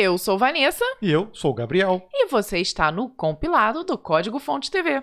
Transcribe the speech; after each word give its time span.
Eu 0.00 0.16
sou 0.16 0.38
Vanessa. 0.38 0.84
E 1.02 1.10
eu 1.10 1.28
sou 1.32 1.52
Gabriel. 1.52 2.08
E 2.14 2.28
você 2.28 2.58
está 2.58 2.92
no 2.92 3.08
compilado 3.08 3.82
do 3.82 3.98
Código 3.98 4.38
Fonte 4.38 4.70
TV. 4.70 5.02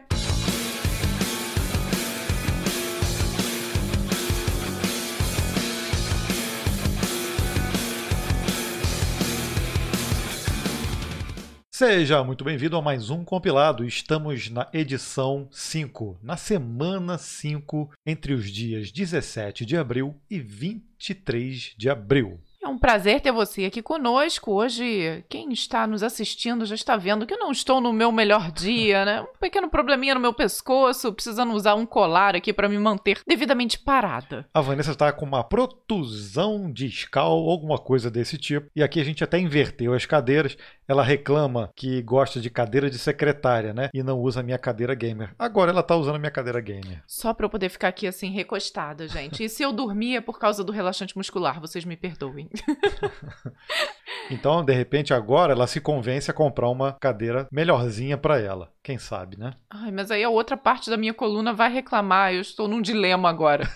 Seja 11.70 12.23
muito 12.23 12.46
bem-vindo 12.46 12.77
a 12.77 12.82
mais 12.82 13.09
um 13.09 13.25
compilado. 13.25 13.84
Estamos 13.84 14.50
na 14.50 14.70
edição 14.71 15.50
5, 15.52 16.20
na 16.23 16.38
semana 16.38 17.18
5, 17.18 17.91
entre 18.05 18.32
os 18.32 18.50
dias 18.50 18.93
17 18.93 19.66
de 19.66 19.75
abril 19.75 20.16
e 20.30 20.39
23 20.39 21.73
de 21.77 21.89
abril. 21.89 22.39
É 22.66 22.68
um 22.68 22.79
prazer 22.79 23.21
ter 23.21 23.32
você 23.32 23.66
aqui 23.66 23.79
conosco. 23.79 24.52
Hoje, 24.52 25.23
quem 25.29 25.54
está 25.54 25.86
nos 25.86 26.02
assistindo 26.02 26.65
já 26.65 26.73
está 26.73 26.97
vendo 26.97 27.23
que 27.23 27.32
eu 27.36 27.37
não 27.37 27.51
estou 27.51 27.79
no 27.79 27.93
meu 27.93 28.11
melhor 28.11 28.51
dia, 28.51 29.06
né? 29.06 29.21
Um 29.21 29.37
pequeno 29.39 29.69
probleminha 29.69 30.15
no 30.15 30.19
meu 30.19 30.33
pescoço, 30.33 31.14
precisando 31.14 31.54
usar 31.54 31.75
um 31.75 31.86
colar 31.86 32.35
aqui 32.35 32.51
para 32.51 32.67
me 32.67 32.79
manter 32.79 33.20
devidamente 33.27 33.77
parada. 33.77 34.47
A 34.51 34.61
Vanessa 34.61 34.93
está 34.93 35.11
com 35.11 35.25
uma 35.25 35.43
protusão 35.43 36.71
discal, 36.71 37.47
alguma 37.47 37.77
coisa 37.77 38.09
desse 38.09 38.35
tipo. 38.35 38.67
E 38.75 38.81
aqui 38.81 38.99
a 38.99 39.03
gente 39.03 39.23
até 39.23 39.37
inverteu 39.37 39.93
as 39.93 40.07
cadeiras. 40.07 40.57
Ela 40.87 41.03
reclama 41.03 41.71
que 41.75 42.01
gosta 42.01 42.41
de 42.41 42.49
cadeira 42.49 42.89
de 42.89 42.97
secretária, 42.97 43.75
né? 43.75 43.89
E 43.93 44.01
não 44.01 44.20
usa 44.20 44.39
a 44.39 44.43
minha 44.43 44.57
cadeira 44.57 44.95
gamer. 44.95 45.35
Agora 45.37 45.70
ela 45.70 45.84
tá 45.84 45.95
usando 45.95 46.15
a 46.15 46.20
minha 46.20 46.31
cadeira 46.31 46.59
gamer. 46.61 47.03
Só 47.05 47.31
para 47.31 47.45
eu 47.45 47.49
poder 47.49 47.70
ficar 47.70 47.89
aqui 47.89 48.07
assim 48.07 48.31
recostada, 48.31 49.07
gente. 49.07 49.43
E 49.43 49.49
se 49.49 49.61
eu 49.61 49.71
dormir 49.71 50.15
é 50.15 50.21
por 50.21 50.39
causa 50.39 50.63
do 50.63 50.71
relaxante 50.71 51.15
muscular, 51.15 51.61
vocês 51.61 51.85
me 51.85 51.95
perdoem. 51.95 52.49
então, 54.29 54.63
de 54.63 54.73
repente, 54.73 55.13
agora 55.13 55.53
ela 55.53 55.67
se 55.67 55.79
convence 55.79 56.29
a 56.29 56.33
comprar 56.33 56.69
uma 56.69 56.93
cadeira 56.93 57.47
melhorzinha 57.51 58.17
para 58.17 58.39
ela. 58.39 58.74
Quem 58.85 58.99
sabe, 58.99 59.35
né? 59.35 59.53
Ai, 59.67 59.89
mas 59.89 60.11
aí 60.11 60.23
a 60.23 60.29
outra 60.29 60.55
parte 60.55 60.91
da 60.91 60.95
minha 60.95 61.11
coluna 61.11 61.51
vai 61.51 61.73
reclamar. 61.73 62.35
Eu 62.35 62.41
estou 62.41 62.67
num 62.67 62.79
dilema 62.79 63.27
agora. 63.27 63.67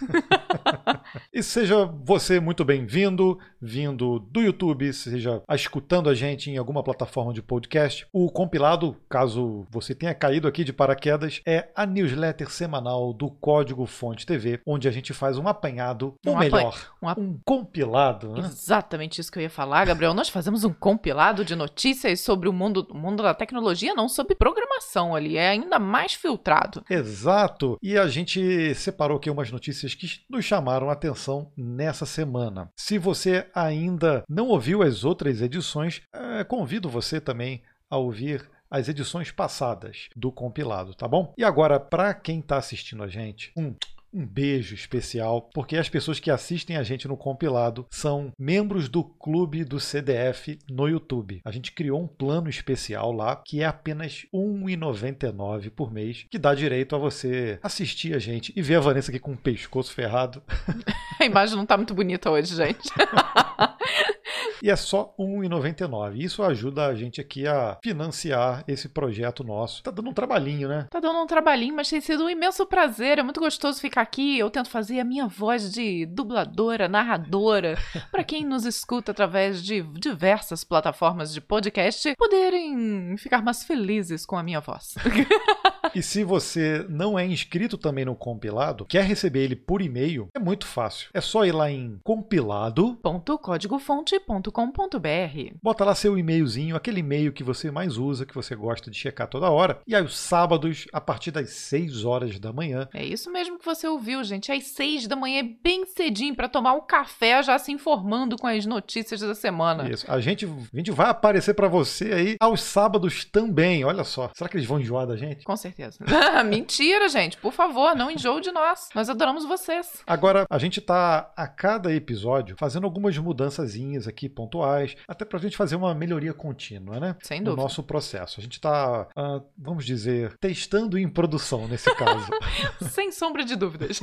e 1.34 1.42
seja 1.42 1.84
você 1.84 2.40
muito 2.40 2.64
bem-vindo, 2.64 3.40
vindo 3.60 4.20
do 4.20 4.40
YouTube, 4.40 4.94
seja 4.94 5.42
escutando 5.50 6.12
a 6.12 6.14
gente 6.14 6.52
em 6.52 6.58
alguma 6.58 6.84
plataforma 6.84 7.34
de 7.34 7.42
podcast. 7.42 8.08
O 8.14 8.32
compilado, 8.32 8.96
caso 9.10 9.66
você 9.72 9.96
tenha 9.96 10.14
caído 10.14 10.48
aqui 10.48 10.64
de 10.64 10.72
paraquedas, 10.72 11.42
é 11.44 11.70
a 11.76 11.88
newsletter 11.88 12.52
semanal 12.52 13.12
do 13.12 13.32
Código 13.32 13.88
Fonte 13.88 14.28
TV, 14.28 14.62
onde 14.64 14.88
a 14.88 14.92
gente 14.92 15.12
faz 15.12 15.40
um 15.40 15.48
apanhado, 15.48 16.14
um 16.24 16.34
ou 16.34 16.38
melhor, 16.38 16.92
um, 17.02 17.10
um 17.10 17.40
compilado. 17.44 18.34
Né? 18.34 18.42
Exatamente 18.42 19.20
isso 19.20 19.32
que 19.32 19.40
eu 19.40 19.44
ia 19.44 19.50
falar, 19.50 19.88
Gabriel. 19.88 20.14
Nós 20.14 20.30
fazemos 20.30 20.64
um 20.64 20.72
compilado 20.72 21.44
de 21.44 21.56
notícias 21.56 22.20
sobre 22.22 22.48
o 22.48 22.54
mundo, 22.54 22.88
o 22.92 22.96
mundo 22.96 23.24
da 23.24 23.34
tecnologia, 23.34 23.96
não 23.96 24.08
sobre 24.08 24.36
programação 24.36 24.99
ali, 25.16 25.38
é 25.38 25.50
ainda 25.50 25.80
mais 25.80 26.14
filtrado. 26.14 26.84
Exato. 26.90 27.78
E 27.82 27.98
a 27.98 28.08
gente 28.08 28.74
separou 28.76 29.18
aqui 29.18 29.30
umas 29.30 29.52
notícias 29.52 29.94
que 29.94 30.08
nos 30.30 30.46
chamaram 30.46 30.90
a 30.90 30.94
atenção 30.94 31.52
nessa 31.56 32.06
semana. 32.06 32.72
Se 32.76 32.98
você 32.98 33.48
ainda 33.54 34.24
não 34.28 34.48
ouviu 34.48 34.82
as 34.82 35.04
outras 35.04 35.42
edições, 35.42 36.02
é, 36.14 36.44
convido 36.44 36.90
você 36.90 37.20
também 37.20 37.62
a 37.90 37.98
ouvir 37.98 38.48
as 38.70 38.88
edições 38.88 39.32
passadas 39.32 40.10
do 40.16 40.32
compilado, 40.32 40.94
tá 40.94 41.08
bom? 41.08 41.34
E 41.38 41.44
agora, 41.44 41.80
para 41.80 42.14
quem 42.14 42.40
está 42.40 42.58
assistindo 42.58 43.04
a 43.04 43.08
gente, 43.08 43.52
um 43.58 43.74
um 44.14 44.26
beijo 44.26 44.74
especial, 44.76 45.50
porque 45.54 45.78
as 45.78 45.90
pessoas 45.90 46.20
que 46.20 46.32
assistem 46.32 46.78
a 46.78 46.84
gente 46.84 47.08
no 47.08 47.18
compilado 47.18 47.86
são 47.90 48.32
membros 48.38 48.90
do 48.90 49.04
clube 49.04 49.64
do 49.64 49.80
CDF 49.80 50.58
no 50.70 50.88
YouTube. 50.88 51.42
A 51.46 51.52
gente 51.52 51.72
criou 51.72 52.02
um 52.02 52.08
plano 52.08 52.50
especial 52.50 53.12
lá 53.12 53.36
que 53.36 53.62
é 53.62 53.66
apenas 53.66 54.28
R$ 54.34 54.40
1,99 54.40 55.70
por 55.70 55.92
mês, 55.92 56.26
que 56.30 56.38
dá 56.38 56.54
direito 56.54 56.96
a 56.96 57.00
você 57.00 57.60
assistir 57.62 58.16
a 58.16 58.20
gente 58.20 58.54
e 58.56 58.62
ver 58.62 58.76
a 58.76 58.80
Vanessa 58.80 59.12
aqui 59.12 59.20
com 59.20 59.34
o 59.34 59.38
pescoço 59.38 59.94
ferrado. 59.94 60.42
a 61.20 61.26
imagem 61.26 61.56
não 61.56 61.64
está 61.64 61.78
muito 61.78 61.94
bonita 61.94 62.30
hoje, 62.30 62.56
gente. 62.56 62.90
e 64.62 64.70
é 64.70 64.76
só 64.76 65.14
R$ 65.18 65.26
1,99. 65.26 66.18
Isso 66.18 66.44
ajuda 66.44 66.88
a 66.88 66.96
gente 66.96 67.22
aqui 67.22 67.48
a 67.48 67.78
financiar 67.84 68.64
esse 68.68 68.90
projeto 68.90 69.44
nosso. 69.44 69.84
Tá 69.84 69.92
dando 69.92 70.10
um 70.10 70.14
trabalhinho, 70.14 70.68
né? 70.68 70.88
Tá 70.90 71.00
dando 71.00 71.20
um 71.20 71.28
trabalhinho, 71.28 71.76
mas 71.76 71.90
tem 71.90 72.02
sido 72.02 72.26
um 72.26 72.30
imenso 72.30 72.66
prazer. 72.66 73.20
É 73.20 73.24
muito 73.24 73.40
gostoso 73.40 73.80
ficar 73.80 74.02
aqui. 74.02 74.38
Eu 74.38 74.50
tento 74.50 74.70
fazer 74.70 75.00
a 75.00 75.06
minha 75.06 75.28
voz 75.28 75.72
de 75.72 76.06
dubladora, 76.06 76.88
narradora, 76.88 77.78
para 78.12 78.24
quem 78.24 78.46
nos 78.46 78.66
escuta 78.66 79.12
através 79.12 79.64
de 79.64 79.82
diversas 79.82 80.64
plataformas 80.64 81.34
de 81.34 81.42
podcast 81.42 82.14
poderem 82.18 83.16
ficar 83.18 83.42
mais 83.42 83.64
felizes 83.64 84.26
com 84.26 84.38
a 84.38 84.44
minha 84.44 84.60
voz. 84.60 84.96
e 85.94 86.02
se 86.02 86.24
você 86.24 86.86
não 86.90 87.18
é 87.18 87.26
inscrito 87.26 87.78
também 87.78 88.06
no 88.06 88.16
compilado, 88.16 88.86
quer 88.86 89.04
receber 89.04 89.44
ele 89.44 89.56
por 89.56 89.82
e-mail, 89.82 90.28
é 90.34 90.40
muito 90.40 90.66
fácil. 90.66 91.10
É 91.14 91.22
só 91.22 91.46
ir 91.46 91.52
lá 91.52 91.72
em 91.72 92.00
compilado.códigofonte.com 92.04 94.50
com.br. 94.52 95.56
Bota 95.62 95.86
lá 95.86 95.96
seu 95.96 96.18
e-mailzinho, 96.18 96.76
aquele 96.76 97.00
e-mail 97.00 97.32
que 97.32 97.44
você 97.44 97.72
mais 97.72 97.98
usa, 97.98 98.26
que 98.26 98.36
você 98.36 98.56
gosta 98.56 98.92
de 98.92 98.98
checar 98.98 99.28
toda 99.28 99.50
hora. 99.50 99.80
E 99.88 99.96
aos 99.96 100.18
sábados, 100.18 100.86
a 100.94 101.00
partir 101.00 101.32
das 101.32 101.52
6 101.52 102.06
horas 102.06 102.40
da 102.40 102.52
manhã. 102.52 102.88
É 102.94 103.04
isso 103.04 103.32
mesmo 103.32 103.58
que 103.58 103.66
você 103.66 103.88
ouviu, 103.88 104.24
gente. 104.24 104.52
Às 104.52 104.66
6 104.66 105.08
da 105.08 105.16
manhã, 105.16 105.44
bem 105.64 105.86
cedinho, 105.86 106.36
para 106.36 106.50
tomar 106.50 106.74
um 106.74 106.82
café 106.82 107.42
já 107.42 107.58
se 107.58 107.72
informando 107.72 108.38
com 108.38 108.48
as 108.48 108.66
notícias 108.66 109.22
da 109.22 109.36
semana. 109.36 109.90
Isso. 109.90 110.06
A 110.10 110.20
gente, 110.20 110.46
a 110.46 110.78
gente 110.78 110.92
vai 110.92 111.10
aparecer 111.10 111.54
para 111.54 111.68
você 111.68 112.14
aí 112.14 112.36
aos 112.40 112.62
sábados 112.62 113.26
também. 113.26 113.84
Olha 113.84 114.04
só. 114.04 114.32
Será 114.36 114.50
que 114.50 114.58
eles 114.58 114.68
vão 114.68 114.80
enjoar 114.80 115.08
da 115.08 115.16
gente? 115.16 115.44
Com 115.44 115.56
certeza. 115.56 115.79
Mentira, 116.46 117.08
gente. 117.08 117.38
Por 117.38 117.54
favor, 117.54 117.96
não 117.96 118.12
enjoe 118.12 118.42
de 118.42 118.52
nós. 118.52 118.90
Nós 118.94 119.10
adoramos 119.10 119.46
vocês. 119.46 120.04
Agora, 120.06 120.46
a 120.50 120.58
gente 120.58 120.82
tá 120.82 121.32
a 121.36 121.48
cada 121.48 121.94
episódio 121.94 122.56
fazendo 122.58 122.86
algumas 122.86 123.18
mudançazinhas 123.18 124.08
aqui 124.08 124.28
pontuais, 124.28 124.96
até 125.08 125.24
para 125.26 125.38
a 125.38 125.42
gente 125.42 125.56
fazer 125.56 125.76
uma 125.76 125.94
melhoria 125.94 126.34
contínua, 126.34 127.00
né? 127.00 127.16
Sem 127.22 127.40
dúvida. 127.40 127.56
No 127.56 127.64
nosso 127.64 127.84
processo. 127.84 128.40
A 128.40 128.44
gente 128.44 128.54
está, 128.54 129.04
uh, 129.04 129.08
ah, 129.16 129.42
vamos 129.58 129.86
dizer, 129.86 130.38
testando 130.40 130.98
em 130.98 131.08
produção 131.08 131.68
nesse 131.68 131.94
caso. 131.96 132.30
Sem 132.92 133.12
sombra 133.12 133.44
de 133.44 133.56
dúvidas. 133.56 134.00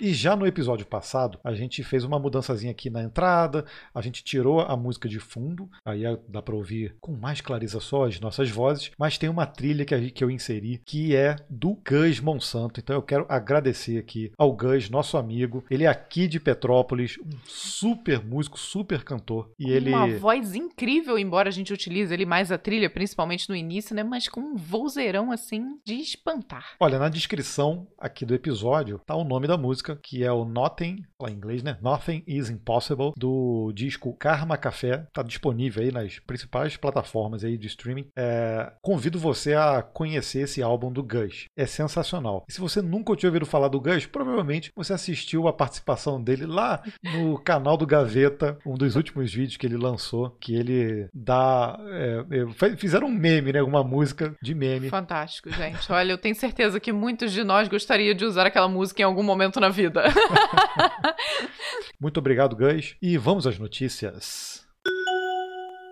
e 0.00 0.12
já 0.12 0.34
no 0.34 0.46
episódio 0.46 0.86
passado, 0.86 1.38
a 1.44 1.54
gente 1.54 1.82
fez 1.84 2.04
uma 2.04 2.18
mudançazinha 2.18 2.72
aqui 2.72 2.90
na 2.90 3.02
entrada, 3.02 3.64
a 3.94 4.00
gente 4.00 4.24
tirou 4.24 4.60
a 4.60 4.76
música 4.76 5.08
de 5.08 5.20
fundo, 5.20 5.70
aí 5.84 6.02
dá 6.28 6.42
para 6.42 6.54
ouvir 6.54 6.96
com 7.00 7.12
mais 7.12 7.40
clareza 7.40 7.80
só 7.80 8.06
as 8.06 8.18
nossas 8.20 8.50
vozes, 8.50 8.90
mas 8.98 9.18
tem 9.18 9.28
uma 9.28 9.46
trilha 9.46 9.84
que, 9.84 10.10
que 10.10 10.24
eu 10.24 10.30
inseri 10.32 10.80
que 10.84 11.14
é 11.14 11.36
do 11.48 11.76
Gus 11.88 12.20
Monsanto. 12.20 12.80
Então 12.80 12.96
eu 12.96 13.02
quero 13.02 13.26
agradecer 13.28 13.98
aqui 13.98 14.32
ao 14.38 14.52
Gus, 14.52 14.90
nosso 14.90 15.16
amigo. 15.16 15.64
Ele 15.70 15.84
é 15.84 15.88
aqui 15.88 16.26
de 16.26 16.40
Petrópolis, 16.40 17.18
um 17.18 17.30
super 17.46 18.24
músico, 18.24 18.58
super 18.58 19.04
cantor. 19.04 19.50
E 19.58 19.70
ele... 19.70 19.90
Uma 19.90 20.08
voz 20.18 20.54
incrível, 20.54 21.18
embora 21.18 21.48
a 21.48 21.52
gente 21.52 21.72
utilize 21.72 22.12
ele 22.12 22.26
mais 22.26 22.50
a 22.50 22.58
trilha, 22.58 22.88
principalmente 22.88 23.48
no 23.48 23.56
início, 23.56 23.94
né? 23.94 24.02
Mas 24.02 24.28
com 24.28 24.40
um 24.40 24.56
vozeirão 24.56 25.30
assim 25.30 25.78
de 25.84 25.94
espantar. 25.94 26.74
Olha, 26.80 26.98
na 26.98 27.08
descrição 27.08 27.86
aqui 27.98 28.24
do 28.24 28.34
episódio 28.34 29.00
tá 29.06 29.14
o 29.14 29.24
nome 29.24 29.46
da 29.46 29.56
música, 29.56 29.98
que 30.02 30.24
é 30.24 30.32
o 30.32 30.44
Nothing, 30.44 31.02
lá 31.20 31.30
em 31.30 31.34
inglês, 31.34 31.62
né? 31.62 31.78
Nothing 31.82 32.22
is 32.26 32.50
Impossible, 32.50 33.12
do 33.16 33.72
disco 33.74 34.14
Karma 34.16 34.56
Café. 34.56 35.06
Tá 35.12 35.22
disponível 35.22 35.82
aí 35.82 35.92
nas 35.92 36.18
principais 36.18 36.76
plataformas 36.76 37.44
aí 37.44 37.56
de 37.56 37.66
streaming. 37.66 38.06
É... 38.16 38.72
Convido 38.82 39.18
você 39.18 39.54
a 39.54 39.82
conhecer 39.82 40.21
esse 40.22 40.62
álbum 40.62 40.90
do 40.92 41.02
Gus. 41.02 41.46
É 41.56 41.66
sensacional. 41.66 42.44
E 42.48 42.52
se 42.52 42.60
você 42.60 42.80
nunca 42.80 43.14
tinha 43.16 43.28
ouvido 43.28 43.46
falar 43.46 43.68
do 43.68 43.80
Gus, 43.80 44.06
provavelmente 44.06 44.72
você 44.74 44.92
assistiu 44.92 45.48
a 45.48 45.52
participação 45.52 46.22
dele 46.22 46.46
lá 46.46 46.82
no 47.02 47.38
canal 47.38 47.76
do 47.76 47.86
Gaveta, 47.86 48.58
um 48.64 48.74
dos 48.74 48.96
últimos 48.96 49.32
vídeos 49.32 49.56
que 49.56 49.66
ele 49.66 49.76
lançou, 49.76 50.30
que 50.40 50.54
ele 50.54 51.08
dá. 51.12 51.78
É, 51.88 52.24
é 52.30 52.76
fizeram 52.76 53.08
um 53.08 53.12
meme, 53.12 53.52
né? 53.52 53.62
Uma 53.62 53.84
música 53.84 54.34
de 54.42 54.54
meme. 54.54 54.88
Fantástico, 54.88 55.50
gente. 55.50 55.90
Olha, 55.92 56.12
eu 56.12 56.18
tenho 56.18 56.34
certeza 56.34 56.80
que 56.80 56.92
muitos 56.92 57.32
de 57.32 57.44
nós 57.44 57.68
gostariam 57.68 58.14
de 58.14 58.24
usar 58.24 58.46
aquela 58.46 58.68
música 58.68 59.02
em 59.02 59.04
algum 59.04 59.22
momento 59.22 59.60
na 59.60 59.68
vida. 59.68 60.04
Muito 62.00 62.18
obrigado, 62.18 62.56
Gus. 62.56 62.96
E 63.00 63.16
vamos 63.16 63.46
às 63.46 63.58
notícias. 63.58 64.66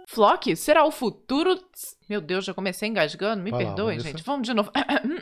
Flock 0.08 0.56
será 0.56 0.84
o 0.84 0.90
futuro. 0.90 1.56
Meu 2.10 2.20
Deus, 2.20 2.44
já 2.44 2.52
comecei 2.52 2.88
engasgando, 2.88 3.40
me 3.40 3.52
Vai 3.52 3.64
perdoem, 3.64 3.98
lá, 3.98 4.02
gente. 4.02 4.24
Vamos 4.24 4.44
de 4.44 4.52
novo. 4.52 4.72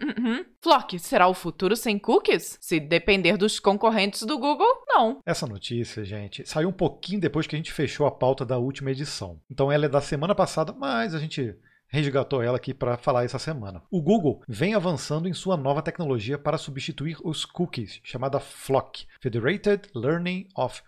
Flock 0.63 0.99
será 0.99 1.29
o 1.29 1.35
futuro 1.35 1.77
sem 1.77 1.99
cookies? 1.99 2.57
Se 2.63 2.81
depender 2.81 3.37
dos 3.37 3.61
concorrentes 3.61 4.23
do 4.23 4.39
Google, 4.39 4.67
não. 4.87 5.21
Essa 5.27 5.47
notícia, 5.47 6.03
gente, 6.03 6.49
saiu 6.49 6.71
um 6.71 6.73
pouquinho 6.73 7.21
depois 7.21 7.47
que 7.47 7.55
a 7.55 7.59
gente 7.59 7.75
fechou 7.75 8.07
a 8.07 8.11
pauta 8.11 8.43
da 8.43 8.57
última 8.57 8.91
edição. 8.91 9.39
Então 9.51 9.71
ela 9.71 9.85
é 9.85 9.89
da 9.89 10.01
semana 10.01 10.35
passada, 10.35 10.73
mas 10.73 11.15
a 11.15 11.19
gente 11.19 11.55
resgatou 11.89 12.43
ela 12.43 12.57
aqui 12.57 12.73
para 12.73 12.97
falar 12.97 13.25
essa 13.25 13.39
semana. 13.39 13.83
O 13.91 14.01
Google 14.01 14.43
vem 14.49 14.75
avançando 14.75 15.29
em 15.29 15.35
sua 15.35 15.59
nova 15.59 15.83
tecnologia 15.83 16.39
para 16.39 16.57
substituir 16.57 17.19
os 17.23 17.45
cookies, 17.45 18.01
chamada 18.03 18.41
FLOC 18.41 19.07
Federated 19.21 19.91
Learning 19.95 20.49
of. 20.57 20.81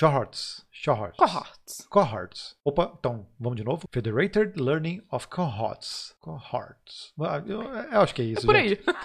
Cohorts. 0.00 0.64
Cohorts. 0.84 1.86
Cohorts. 1.90 2.56
Opa, 2.64 2.92
então, 2.98 3.26
vamos 3.40 3.56
de 3.56 3.64
novo? 3.64 3.88
Federated 3.92 4.52
Learning 4.60 5.02
of 5.10 5.26
Cohorts. 5.28 6.14
Cohorts. 6.20 7.12
Ah, 7.20 7.42
Eu, 7.44 7.62
eu 7.62 8.00
acho 8.00 8.14
que 8.14 8.22
é 8.22 8.24
isso, 8.26 8.42
É 8.42 8.46
por 8.46 8.54
gente. 8.56 8.82
aí. 8.88 8.96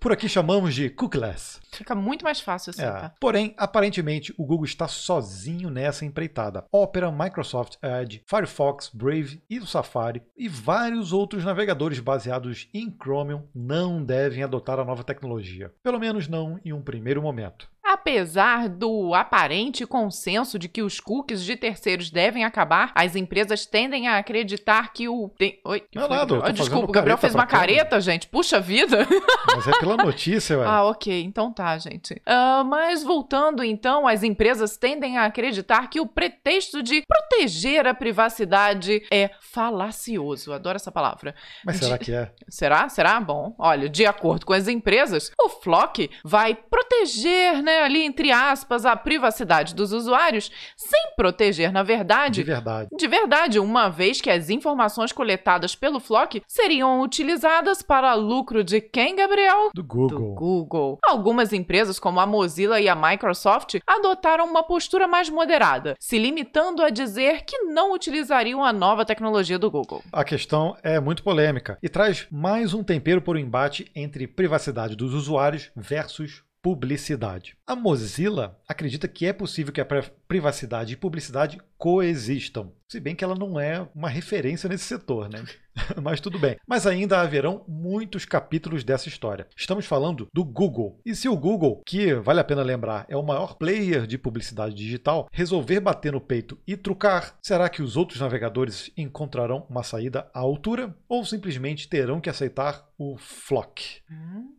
Por 0.00 0.12
aqui 0.12 0.28
chamamos 0.28 0.74
de 0.74 0.88
cookless. 0.90 1.60
Fica 1.72 1.94
muito 1.94 2.24
mais 2.24 2.40
fácil 2.40 2.70
assim, 2.70 2.82
É. 2.82 2.90
tá? 2.90 3.14
Porém, 3.20 3.54
aparentemente, 3.58 4.32
o 4.38 4.44
Google 4.46 4.64
está 4.64 4.86
sozinho 4.86 5.68
nessa 5.70 6.04
empreitada. 6.04 6.64
Opera, 6.70 7.10
Microsoft 7.10 7.74
Edge, 7.82 8.22
Firefox, 8.26 8.90
Brave 8.94 9.42
e 9.50 9.58
o 9.58 9.66
Safari 9.66 10.22
e 10.36 10.48
vários 10.48 11.12
outros 11.12 11.44
navegadores 11.44 11.98
baseados 11.98 12.68
em 12.72 12.90
Chromium 12.96 13.48
não 13.54 14.02
devem 14.04 14.42
adotar 14.44 14.78
a 14.78 14.84
nova 14.84 15.02
tecnologia. 15.02 15.74
Pelo 15.82 15.98
menos 15.98 16.28
não 16.28 16.60
em 16.64 16.72
um 16.72 16.80
primeiro 16.82 17.20
momento. 17.20 17.68
Apesar 17.90 18.68
do 18.68 19.14
aparente 19.14 19.86
consenso 19.86 20.58
de 20.58 20.68
que 20.68 20.82
os 20.82 21.00
cookies 21.00 21.42
de 21.42 21.56
terceiros 21.56 22.10
devem 22.10 22.44
acabar, 22.44 22.92
as 22.94 23.16
empresas 23.16 23.64
tendem 23.64 24.06
a 24.06 24.18
acreditar 24.18 24.92
que 24.92 25.08
o. 25.08 25.30
Tem... 25.38 25.58
Oi? 25.64 25.80
que 25.80 25.98
Não, 25.98 26.06
nada, 26.06 26.38
Ah, 26.44 26.50
Desculpa, 26.50 26.90
o 26.90 26.92
Gabriel 26.92 27.16
fez 27.16 27.34
uma 27.34 27.46
careta, 27.46 27.98
gente. 27.98 28.28
Puxa 28.28 28.60
vida. 28.60 29.06
Mas 29.56 29.66
é 29.66 29.78
pela 29.78 29.96
notícia, 29.96 30.58
ué. 30.58 30.66
Ah, 30.66 30.84
ok. 30.84 31.22
Então 31.22 31.50
tá, 31.50 31.78
gente. 31.78 32.20
Ah, 32.26 32.62
mas 32.62 33.02
voltando 33.02 33.64
então, 33.64 34.06
as 34.06 34.22
empresas 34.22 34.76
tendem 34.76 35.16
a 35.16 35.24
acreditar 35.24 35.88
que 35.88 35.98
o 35.98 36.06
pretexto 36.06 36.82
de 36.82 37.02
proteger 37.06 37.86
a 37.86 37.94
privacidade 37.94 39.02
é 39.10 39.30
falacioso. 39.40 40.52
Adoro 40.52 40.76
essa 40.76 40.92
palavra. 40.92 41.34
Mas 41.64 41.76
será 41.76 41.96
que 41.96 42.12
é? 42.12 42.30
Será? 42.48 42.88
Será? 42.88 43.18
Bom, 43.18 43.54
olha, 43.58 43.88
de 43.88 44.04
acordo 44.04 44.44
com 44.44 44.52
as 44.52 44.68
empresas, 44.68 45.32
o 45.40 45.48
Flock 45.48 46.10
vai 46.22 46.54
proteger, 46.54 47.62
né, 47.62 47.77
ali 47.78 48.02
entre 48.02 48.30
aspas, 48.30 48.84
a 48.84 48.96
privacidade 48.96 49.74
dos 49.74 49.92
usuários, 49.92 50.50
sem 50.76 51.14
proteger, 51.16 51.72
na 51.72 51.82
De 51.82 51.86
verdade, 51.88 52.42
verdade. 52.42 52.88
de 52.96 53.06
verdade, 53.08 53.58
uma 53.58 53.88
vez 53.88 54.20
que 54.20 54.30
as 54.30 54.50
informações 54.50 55.12
coletadas 55.12 55.74
pelo 55.74 56.00
Flock 56.00 56.42
seriam 56.46 57.00
utilizadas 57.00 57.82
para 57.82 58.14
lucro 58.14 58.62
de 58.64 58.80
quem, 58.80 59.16
Gabriel? 59.16 59.70
Do 59.74 59.82
Do 59.82 59.88
Google. 59.88 60.34
Google. 60.34 60.98
Algumas 61.04 61.52
empresas, 61.52 61.98
como 61.98 62.20
a 62.20 62.26
Mozilla 62.26 62.80
e 62.80 62.88
a 62.88 62.94
Microsoft, 62.94 63.76
adotaram 63.86 64.44
uma 64.46 64.62
postura 64.62 65.06
mais 65.08 65.28
moderada, 65.30 65.96
se 65.98 66.18
limitando 66.18 66.82
a 66.82 66.90
dizer 66.90 67.44
que 67.44 67.58
não 67.64 67.92
utilizariam 67.92 68.64
a 68.64 68.72
nova 68.72 69.04
tecnologia 69.04 69.58
do 69.58 69.70
Google. 69.70 70.02
A 70.12 70.24
questão 70.24 70.76
é 70.82 71.00
muito 71.00 71.22
polêmica 71.22 71.78
e 71.82 71.88
traz 71.88 72.26
mais 72.30 72.74
um 72.74 72.82
tempero 72.82 73.20
para 73.22 73.34
o 73.34 73.38
embate 73.38 73.90
entre 73.94 74.26
privacidade 74.26 74.94
dos 74.96 75.14
usuários 75.14 75.70
versus 75.76 76.42
publicidade. 76.62 77.56
A 77.66 77.76
Mozilla 77.76 78.58
acredita 78.68 79.06
que 79.08 79.26
é 79.26 79.32
possível 79.32 79.72
que 79.72 79.80
a 79.80 79.84
pri- 79.84 80.10
privacidade 80.26 80.92
e 80.92 80.96
publicidade 80.96 81.60
coexistam, 81.76 82.72
se 82.88 82.98
bem 82.98 83.14
que 83.14 83.22
ela 83.22 83.34
não 83.34 83.58
é 83.60 83.86
uma 83.94 84.08
referência 84.08 84.68
nesse 84.68 84.84
setor, 84.84 85.28
né? 85.28 85.44
Mas 86.02 86.20
tudo 86.20 86.38
bem. 86.38 86.56
Mas 86.66 86.86
ainda 86.86 87.20
haverão 87.20 87.64
muitos 87.68 88.24
capítulos 88.24 88.82
dessa 88.82 89.08
história. 89.08 89.46
Estamos 89.56 89.86
falando 89.86 90.26
do 90.34 90.44
Google. 90.44 91.00
E 91.06 91.14
se 91.14 91.28
o 91.28 91.36
Google, 91.36 91.82
que 91.86 92.14
vale 92.14 92.40
a 92.40 92.44
pena 92.44 92.62
lembrar, 92.62 93.06
é 93.08 93.16
o 93.16 93.22
maior 93.22 93.54
player 93.54 94.06
de 94.06 94.18
publicidade 94.18 94.74
digital, 94.74 95.28
resolver 95.32 95.80
bater 95.80 96.12
no 96.12 96.20
peito 96.20 96.58
e 96.66 96.76
trucar, 96.76 97.38
será 97.42 97.68
que 97.68 97.82
os 97.82 97.96
outros 97.96 98.20
navegadores 98.20 98.90
encontrarão 98.96 99.66
uma 99.70 99.84
saída 99.84 100.28
à 100.34 100.40
altura 100.40 100.94
ou 101.08 101.24
simplesmente 101.24 101.88
terão 101.88 102.20
que 102.20 102.28
aceitar 102.30 102.88
o 102.98 103.16
Flock? 103.16 104.00
Hum, 104.10 104.52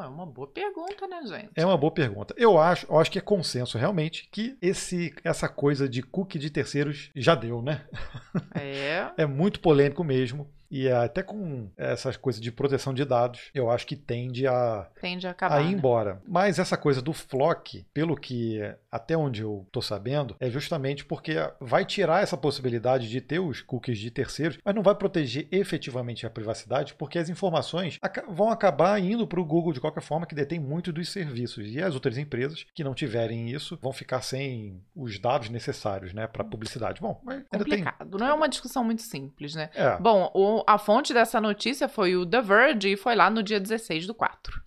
é 0.00 0.06
uma 0.06 0.26
boa 0.26 0.46
pergunta, 0.46 1.06
né, 1.06 1.20
gente? 1.24 1.50
É 1.54 1.64
uma 1.66 1.76
boa 1.76 1.92
pergunta. 1.92 2.34
Eu 2.36 2.58
acho, 2.58 2.86
eu 2.88 2.98
acho 2.98 3.10
que 3.10 3.18
é 3.18 3.22
consenso 3.22 3.76
realmente 3.78 4.28
que 4.30 4.56
esse, 4.62 5.14
essa 5.24 5.48
coisa 5.48 5.88
de 5.88 6.02
cookie 6.02 6.38
de 6.38 6.50
terceiros 6.50 7.10
já 7.14 7.34
deu, 7.34 7.60
né? 7.62 7.84
É. 8.54 9.10
É 9.16 9.26
muito 9.26 9.60
polêmico 9.60 10.04
mesmo. 10.04 10.48
E 10.72 10.88
até 10.88 11.22
com 11.22 11.68
essas 11.76 12.16
coisas 12.16 12.40
de 12.40 12.50
proteção 12.50 12.94
de 12.94 13.04
dados, 13.04 13.50
eu 13.54 13.70
acho 13.70 13.86
que 13.86 13.94
tende 13.94 14.46
a, 14.46 14.88
Tende 15.02 15.26
a 15.26 15.32
acabar. 15.32 15.58
a 15.58 15.60
ir 15.60 15.66
né? 15.66 15.72
embora. 15.72 16.22
Mas 16.26 16.58
essa 16.58 16.78
coisa 16.78 17.02
do 17.02 17.12
Flock, 17.12 17.84
pelo 17.92 18.16
que 18.16 18.58
até 18.90 19.14
onde 19.14 19.42
eu 19.42 19.66
tô 19.70 19.82
sabendo, 19.82 20.34
é 20.40 20.48
justamente 20.48 21.04
porque 21.04 21.34
vai 21.60 21.84
tirar 21.84 22.22
essa 22.22 22.38
possibilidade 22.38 23.10
de 23.10 23.20
ter 23.20 23.38
os 23.38 23.60
cookies 23.60 23.98
de 23.98 24.10
terceiros, 24.10 24.56
mas 24.64 24.74
não 24.74 24.82
vai 24.82 24.94
proteger 24.94 25.46
efetivamente 25.52 26.24
a 26.24 26.30
privacidade, 26.30 26.94
porque 26.94 27.18
as 27.18 27.28
informações 27.28 27.98
vão 28.30 28.50
acabar 28.50 28.98
indo 28.98 29.26
para 29.26 29.40
o 29.40 29.44
Google 29.44 29.74
de 29.74 29.80
qualquer 29.82 30.00
forma, 30.02 30.26
que 30.26 30.34
detém 30.34 30.58
muito 30.58 30.92
dos 30.92 31.08
serviços. 31.10 31.66
E 31.68 31.82
as 31.82 31.94
outras 31.94 32.16
empresas 32.16 32.64
que 32.74 32.82
não 32.82 32.94
tiverem 32.94 33.50
isso 33.50 33.78
vão 33.82 33.92
ficar 33.92 34.22
sem 34.22 34.80
os 34.96 35.18
dados 35.18 35.48
necessários 35.50 36.14
né, 36.14 36.26
para 36.26 36.42
publicidade. 36.44 37.00
Bom, 37.00 37.20
mas 37.24 37.36
ainda 37.52 37.64
tem. 37.64 37.84
Complicado. 37.84 38.18
Não 38.18 38.26
é 38.26 38.32
uma 38.32 38.48
discussão 38.48 38.82
muito 38.82 39.02
simples, 39.02 39.54
né? 39.54 39.68
É. 39.74 39.96
Bom, 39.98 40.30
o- 40.34 40.64
a 40.66 40.78
fonte 40.78 41.12
dessa 41.12 41.40
notícia 41.40 41.88
foi 41.88 42.16
o 42.16 42.24
The 42.24 42.40
Verge 42.40 42.88
e 42.92 42.96
foi 42.96 43.14
lá 43.14 43.28
no 43.28 43.42
dia 43.42 43.60
16 43.60 44.06
do 44.06 44.14
4. 44.14 44.62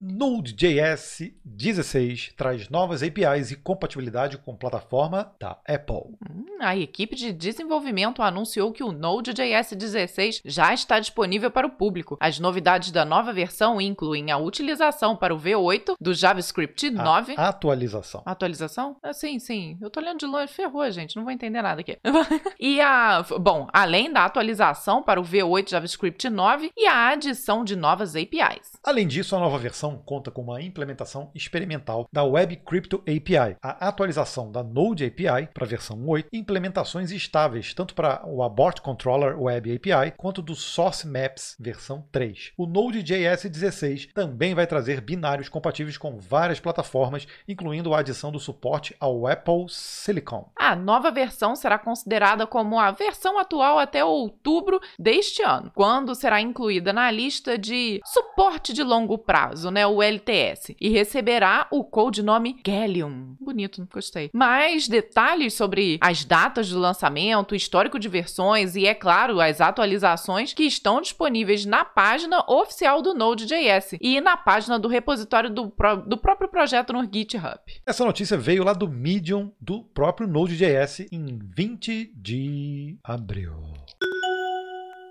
Node.js 0.00 1.32
16 1.44 2.32
traz 2.36 2.68
novas 2.68 3.02
APIs 3.02 3.50
e 3.50 3.56
compatibilidade 3.56 4.38
com 4.38 4.56
plataforma 4.56 5.32
da 5.40 5.58
Apple. 5.66 6.16
Hum, 6.30 6.58
a 6.60 6.76
equipe 6.76 7.16
de 7.16 7.32
desenvolvimento 7.32 8.22
anunciou 8.22 8.72
que 8.72 8.84
o 8.84 8.92
Node.js 8.92 9.72
16 9.72 10.42
já 10.44 10.72
está 10.72 11.00
disponível 11.00 11.50
para 11.50 11.66
o 11.66 11.70
público. 11.70 12.16
As 12.20 12.38
novidades 12.38 12.92
da 12.92 13.04
nova 13.04 13.32
versão 13.32 13.80
incluem 13.80 14.30
a 14.30 14.38
utilização 14.38 15.16
para 15.16 15.34
o 15.34 15.38
V8 15.38 15.94
do 16.00 16.14
JavaScript 16.14 16.90
9. 16.90 17.34
A 17.36 17.48
atualização. 17.48 18.22
Atualização? 18.24 18.96
Ah, 19.02 19.12
sim, 19.12 19.38
sim. 19.38 19.76
Eu 19.80 19.90
tô 19.90 19.98
olhando 19.98 20.20
de 20.20 20.26
longe, 20.26 20.52
ferrou, 20.52 20.88
gente. 20.90 21.16
Não 21.16 21.24
vou 21.24 21.32
entender 21.32 21.60
nada 21.60 21.80
aqui. 21.80 21.98
e 22.58 22.80
a. 22.80 23.24
Bom, 23.40 23.68
além 23.72 24.12
da 24.12 24.24
atualização 24.24 25.02
para 25.02 25.20
o 25.20 25.24
V8 25.24 25.70
JavaScript 25.70 26.28
9 26.28 26.70
e 26.76 26.86
a 26.86 27.08
adição 27.08 27.64
de 27.64 27.74
novas 27.74 28.14
APIs. 28.14 28.78
Além 28.84 29.06
disso, 29.06 29.34
a 29.34 29.40
nova 29.40 29.58
versão 29.58 29.87
conta 29.96 30.30
com 30.30 30.42
uma 30.42 30.60
implementação 30.60 31.30
experimental 31.34 32.08
da 32.12 32.24
Web 32.24 32.56
Crypto 32.56 33.02
API, 33.02 33.56
a 33.62 33.88
atualização 33.88 34.50
da 34.50 34.62
Node 34.62 35.04
API 35.04 35.48
para 35.54 35.64
a 35.64 35.68
versão 35.68 36.06
8 36.06 36.28
e 36.32 36.38
implementações 36.38 37.10
estáveis 37.10 37.72
tanto 37.74 37.94
para 37.94 38.22
o 38.26 38.42
Abort 38.42 38.80
Controller 38.80 39.40
Web 39.40 39.76
API 39.76 40.12
quanto 40.16 40.42
do 40.42 40.54
Source 40.54 41.06
Maps 41.06 41.56
versão 41.58 42.04
3. 42.10 42.52
O 42.56 42.66
Node.js 42.66 43.48
16 43.48 44.08
também 44.12 44.54
vai 44.54 44.66
trazer 44.66 45.00
binários 45.00 45.48
compatíveis 45.48 45.96
com 45.96 46.18
várias 46.18 46.60
plataformas, 46.60 47.26
incluindo 47.46 47.94
a 47.94 48.00
adição 48.00 48.32
do 48.32 48.38
suporte 48.38 48.96
ao 48.98 49.26
Apple 49.26 49.66
Silicon. 49.68 50.50
A 50.56 50.74
nova 50.74 51.10
versão 51.10 51.54
será 51.54 51.78
considerada 51.78 52.46
como 52.46 52.78
a 52.78 52.90
versão 52.90 53.38
atual 53.38 53.78
até 53.78 54.04
outubro 54.04 54.80
deste 54.98 55.42
ano, 55.42 55.70
quando 55.74 56.14
será 56.14 56.40
incluída 56.40 56.92
na 56.92 57.10
lista 57.10 57.56
de 57.56 58.00
suporte 58.04 58.72
de 58.72 58.82
longo 58.82 59.18
prazo, 59.18 59.70
né, 59.70 59.77
o 59.86 60.02
LTS, 60.02 60.74
e 60.80 60.88
receberá 60.88 61.66
o 61.70 61.84
codinome 61.84 62.60
Gallium. 62.64 63.36
Bonito, 63.40 63.86
gostei. 63.92 64.30
Mais 64.32 64.88
detalhes 64.88 65.54
sobre 65.54 65.98
as 66.00 66.24
datas 66.24 66.68
do 66.70 66.78
lançamento, 66.78 67.54
histórico 67.54 67.98
de 67.98 68.08
versões 68.08 68.74
e, 68.76 68.86
é 68.86 68.94
claro, 68.94 69.40
as 69.40 69.60
atualizações 69.60 70.52
que 70.52 70.64
estão 70.64 71.00
disponíveis 71.00 71.64
na 71.64 71.84
página 71.84 72.44
oficial 72.48 73.00
do 73.02 73.14
Node.js 73.14 73.92
e 74.00 74.20
na 74.20 74.36
página 74.36 74.78
do 74.78 74.88
repositório 74.88 75.50
do, 75.50 75.68
pró- 75.70 75.96
do 75.96 76.16
próprio 76.16 76.48
projeto 76.48 76.92
no 76.92 77.02
GitHub. 77.10 77.58
Essa 77.86 78.04
notícia 78.04 78.36
veio 78.36 78.64
lá 78.64 78.72
do 78.72 78.88
Medium 78.88 79.52
do 79.60 79.82
próprio 79.82 80.26
Node.js 80.28 81.06
em 81.12 81.38
20 81.56 82.12
de 82.14 82.98
abril. 83.04 83.52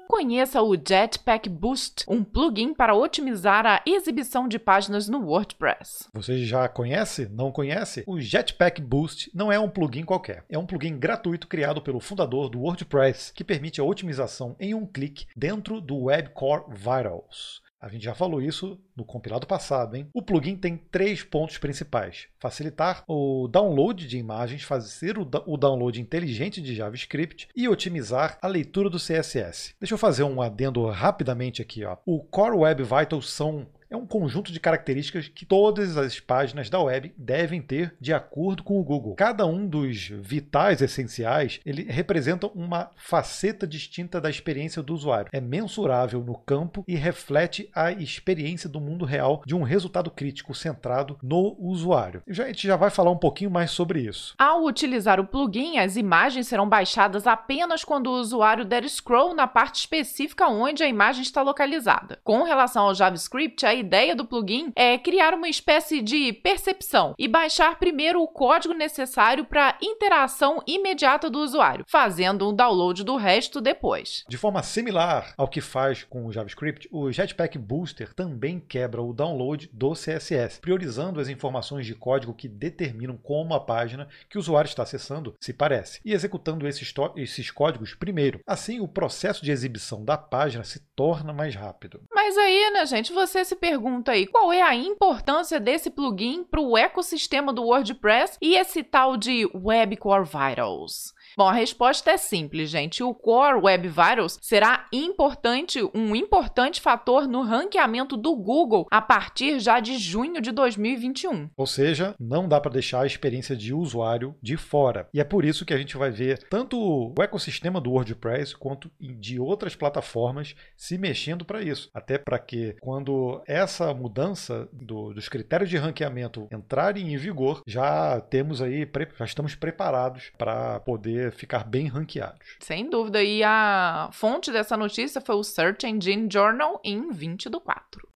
Conheça 0.07 0.61
o 0.61 0.73
Jetpack 0.73 1.49
Boost, 1.49 2.05
um 2.07 2.23
plugin 2.23 2.73
para 2.73 2.95
otimizar 2.95 3.65
a 3.65 3.81
exibição 3.85 4.47
de 4.47 4.57
páginas 4.57 5.09
no 5.09 5.19
WordPress. 5.19 6.07
Você 6.13 6.45
já 6.45 6.67
conhece? 6.69 7.27
Não 7.29 7.51
conhece? 7.51 8.05
O 8.07 8.17
Jetpack 8.17 8.81
Boost 8.81 9.29
não 9.33 9.51
é 9.51 9.59
um 9.59 9.69
plugin 9.69 10.05
qualquer. 10.05 10.45
É 10.49 10.57
um 10.57 10.65
plugin 10.65 10.97
gratuito 10.97 11.45
criado 11.45 11.81
pelo 11.81 11.99
fundador 11.99 12.49
do 12.49 12.61
WordPress 12.61 13.33
que 13.33 13.43
permite 13.43 13.81
a 13.81 13.83
otimização 13.83 14.55
em 14.61 14.73
um 14.73 14.85
clique 14.85 15.27
dentro 15.35 15.81
do 15.81 16.03
Webcore 16.03 16.63
Vitals. 16.69 17.61
A 17.79 17.89
gente 17.89 18.05
já 18.05 18.15
falou 18.15 18.41
isso 18.41 18.79
no 18.95 19.05
compilado 19.05 19.45
passado, 19.45 19.95
hein? 19.95 20.09
O 20.11 20.21
plugin 20.21 20.55
tem 20.55 20.75
três 20.75 21.23
pontos 21.23 21.59
principais: 21.59 22.27
facilitar 22.39 23.03
o 23.07 23.47
download 23.47 24.07
de 24.07 24.17
imagens, 24.17 24.63
fazer 24.63 25.17
o, 25.17 25.25
download 25.25 26.01
inteligente 26.01 26.61
de 26.61 26.75
JavaScript 26.75 27.47
e 27.55 27.69
otimizar 27.69 28.39
a 28.41 28.47
leitura 28.47 28.89
do 28.89 28.97
CSS. 28.97 29.75
Deixa 29.79 29.93
eu 29.93 29.97
fazer 29.97 30.23
um 30.23 30.41
adendo 30.41 30.85
rapidamente 30.87 31.61
aqui, 31.61 31.85
ó. 31.85 31.97
O 32.05 32.19
Core 32.23 32.57
Web 32.57 32.83
Vitals 32.83 33.29
são 33.29 33.67
é 33.89 33.95
um 33.95 34.05
conjunto 34.05 34.51
de 34.51 34.59
características 34.59 35.27
que 35.27 35.45
todas 35.45 35.97
as 35.97 36.19
páginas 36.19 36.69
da 36.69 36.79
web 36.79 37.13
devem 37.17 37.61
ter 37.61 37.95
de 37.99 38.13
acordo 38.13 38.63
com 38.63 38.79
o 38.79 38.83
Google. 38.83 39.15
Cada 39.15 39.45
um 39.45 39.65
dos 39.65 40.09
vitais 40.09 40.81
essenciais, 40.81 41.59
ele 41.65 41.83
representa 41.83 42.47
uma 42.47 42.91
faceta 42.95 43.65
distinta 43.65 44.19
da 44.19 44.29
experiência 44.29 44.81
do 44.83 44.93
usuário. 44.93 45.29
É 45.31 45.39
mensurável 45.39 46.21
no 46.21 46.35
campo 46.35 46.83
e 46.87 46.95
reflete 46.95 47.69
a 47.73 47.91
experiência 47.91 48.69
do 48.69 48.81
mundo 48.81 49.05
real 49.05 49.41
de 49.45 49.55
um 49.55 49.63
resultado 49.63 50.11
crítico 50.11 50.53
centrado 50.53 51.17
no 51.23 51.55
usuário. 51.59 52.21
Já, 52.27 52.43
a 52.43 52.47
gente 52.47 52.67
já 52.67 52.75
vai 52.75 52.89
falar 52.89 53.11
um 53.11 53.17
pouquinho 53.17 53.51
mais 53.51 53.71
sobre 53.71 54.01
isso. 54.01 54.35
Ao 54.37 54.63
utilizar 54.65 55.19
o 55.19 55.25
plugin, 55.25 55.77
as 55.77 55.95
imagens 55.95 56.47
serão 56.47 56.67
baixadas 56.67 57.25
apenas 57.25 57.83
quando 57.83 58.07
o 58.07 58.19
usuário 58.19 58.65
der 58.65 58.87
scroll 58.89 59.33
na 59.33 59.47
parte 59.47 59.79
específica 59.79 60.47
onde 60.47 60.83
a 60.83 60.87
imagem 60.87 61.21
está 61.21 61.41
localizada. 61.41 62.19
Com 62.23 62.43
relação 62.43 62.85
ao 62.85 62.95
JavaScript, 62.95 63.65
a 63.65 63.76
ideia 63.77 64.15
do 64.15 64.25
plugin 64.25 64.71
é 64.75 64.97
criar 64.97 65.33
uma 65.33 65.47
espécie 65.47 66.01
de 66.01 66.33
percepção 66.33 67.13
e 67.17 67.27
baixar 67.27 67.79
primeiro 67.79 68.21
o 68.21 68.27
código 68.27 68.73
necessário 68.73 69.45
para 69.45 69.77
interação 69.81 70.61
imediata 70.67 71.29
do 71.29 71.39
usuário, 71.39 71.85
fazendo 71.87 72.49
um 72.49 72.55
download 72.55 73.03
do 73.03 73.15
resto 73.15 73.61
depois. 73.61 74.25
De 74.27 74.37
forma 74.37 74.61
similar 74.63 75.33
ao 75.37 75.47
que 75.47 75.61
faz 75.61 76.03
com 76.03 76.25
o 76.25 76.31
JavaScript, 76.31 76.87
o 76.91 77.11
Jetpack 77.11 77.57
Booster 77.57 78.13
também 78.13 78.59
quebra 78.59 79.01
o 79.01 79.13
download 79.13 79.69
do 79.71 79.93
CSS, 79.93 80.59
priorizando 80.59 81.19
as 81.19 81.29
informações 81.29 81.85
de 81.85 81.95
código 81.95 82.33
que 82.33 82.47
determinam 82.47 83.17
como 83.17 83.53
a 83.53 83.59
página 83.59 84.07
que 84.29 84.37
o 84.37 84.39
usuário 84.39 84.67
está 84.67 84.83
acessando 84.83 85.35
se 85.39 85.53
parece, 85.53 85.99
e 86.03 86.13
executando 86.13 86.67
esses, 86.67 86.93
esses 87.15 87.51
códigos 87.51 87.93
primeiro. 87.93 88.39
Assim, 88.45 88.79
o 88.79 88.87
processo 88.87 89.43
de 89.43 89.51
exibição 89.51 90.03
da 90.03 90.17
página 90.17 90.63
se 90.63 90.79
torna 90.95 91.33
mais 91.33 91.55
rápido. 91.55 92.01
Mas 92.13 92.37
aí, 92.37 92.71
né, 92.71 92.85
gente, 92.85 93.13
você 93.13 93.43
se 93.45 93.55
pergunta 93.69 94.13
aí, 94.13 94.25
qual 94.25 94.53
é 94.53 94.61
a 94.61 94.73
importância 94.73 95.59
desse 95.59 95.89
plugin 95.89 96.41
para 96.41 96.61
o 96.61 96.77
ecossistema 96.77 97.51
do 97.51 97.63
WordPress 97.63 98.37
e 98.41 98.55
esse 98.55 98.81
tal 98.81 99.17
de 99.17 99.45
Web 99.53 99.97
Core 99.97 100.23
Vitals? 100.23 101.13
Bom, 101.37 101.47
a 101.47 101.53
resposta 101.53 102.09
é 102.09 102.17
simples, 102.17 102.71
gente. 102.71 103.03
O 103.03 103.13
Core 103.13 103.61
Web 103.61 103.87
Vitals 103.89 104.39
será 104.41 104.87
importante, 104.91 105.79
um 105.93 106.15
importante 106.15 106.81
fator 106.81 107.27
no 107.27 107.43
ranqueamento 107.43 108.17
do 108.17 108.35
Google 108.35 108.87
a 108.89 108.99
partir 108.99 109.59
já 109.59 109.79
de 109.79 109.99
junho 109.99 110.41
de 110.41 110.51
2021. 110.51 111.51
Ou 111.55 111.67
seja, 111.67 112.15
não 112.19 112.47
dá 112.47 112.59
para 112.59 112.71
deixar 112.71 113.01
a 113.01 113.05
experiência 113.05 113.55
de 113.55 113.71
usuário 113.71 114.35
de 114.41 114.57
fora. 114.57 115.07
E 115.13 115.19
é 115.19 115.23
por 115.23 115.45
isso 115.45 115.63
que 115.63 115.75
a 115.75 115.77
gente 115.77 115.95
vai 115.95 116.09
ver 116.09 116.39
tanto 116.49 116.75
o 116.75 117.13
ecossistema 117.21 117.79
do 117.79 117.91
WordPress 117.91 118.57
quanto 118.57 118.89
de 118.99 119.39
outras 119.39 119.75
plataformas 119.75 120.55
se 120.75 120.97
mexendo 120.97 121.45
para 121.45 121.61
isso. 121.61 121.91
Até 121.93 122.17
para 122.17 122.39
que 122.39 122.75
quando 122.81 123.43
essa 123.45 123.93
mudança 123.93 124.67
do, 124.73 125.13
dos 125.13 125.29
critérios 125.29 125.69
de 125.69 125.77
ranqueamento 125.77 126.47
entrarem 126.51 127.13
em 127.13 127.17
vigor, 127.17 127.61
já 127.67 128.19
temos 128.21 128.59
aí, 128.59 128.89
já 129.19 129.25
estamos 129.25 129.53
preparados 129.53 130.31
para 130.35 130.79
poder 130.79 131.26
ficar 131.31 131.63
bem 131.63 131.87
ranqueados. 131.87 132.45
Sem 132.59 132.89
dúvida. 132.89 133.23
E 133.23 133.43
a 133.43 134.09
fonte 134.13 134.51
dessa 134.51 134.77
notícia 134.77 135.21
foi 135.21 135.35
o 135.35 135.43
Search 135.43 135.85
Engine 135.85 136.27
Journal 136.31 136.81
em 136.83 137.11
20 137.11 137.49
do 137.49 137.59
4. 137.59 138.07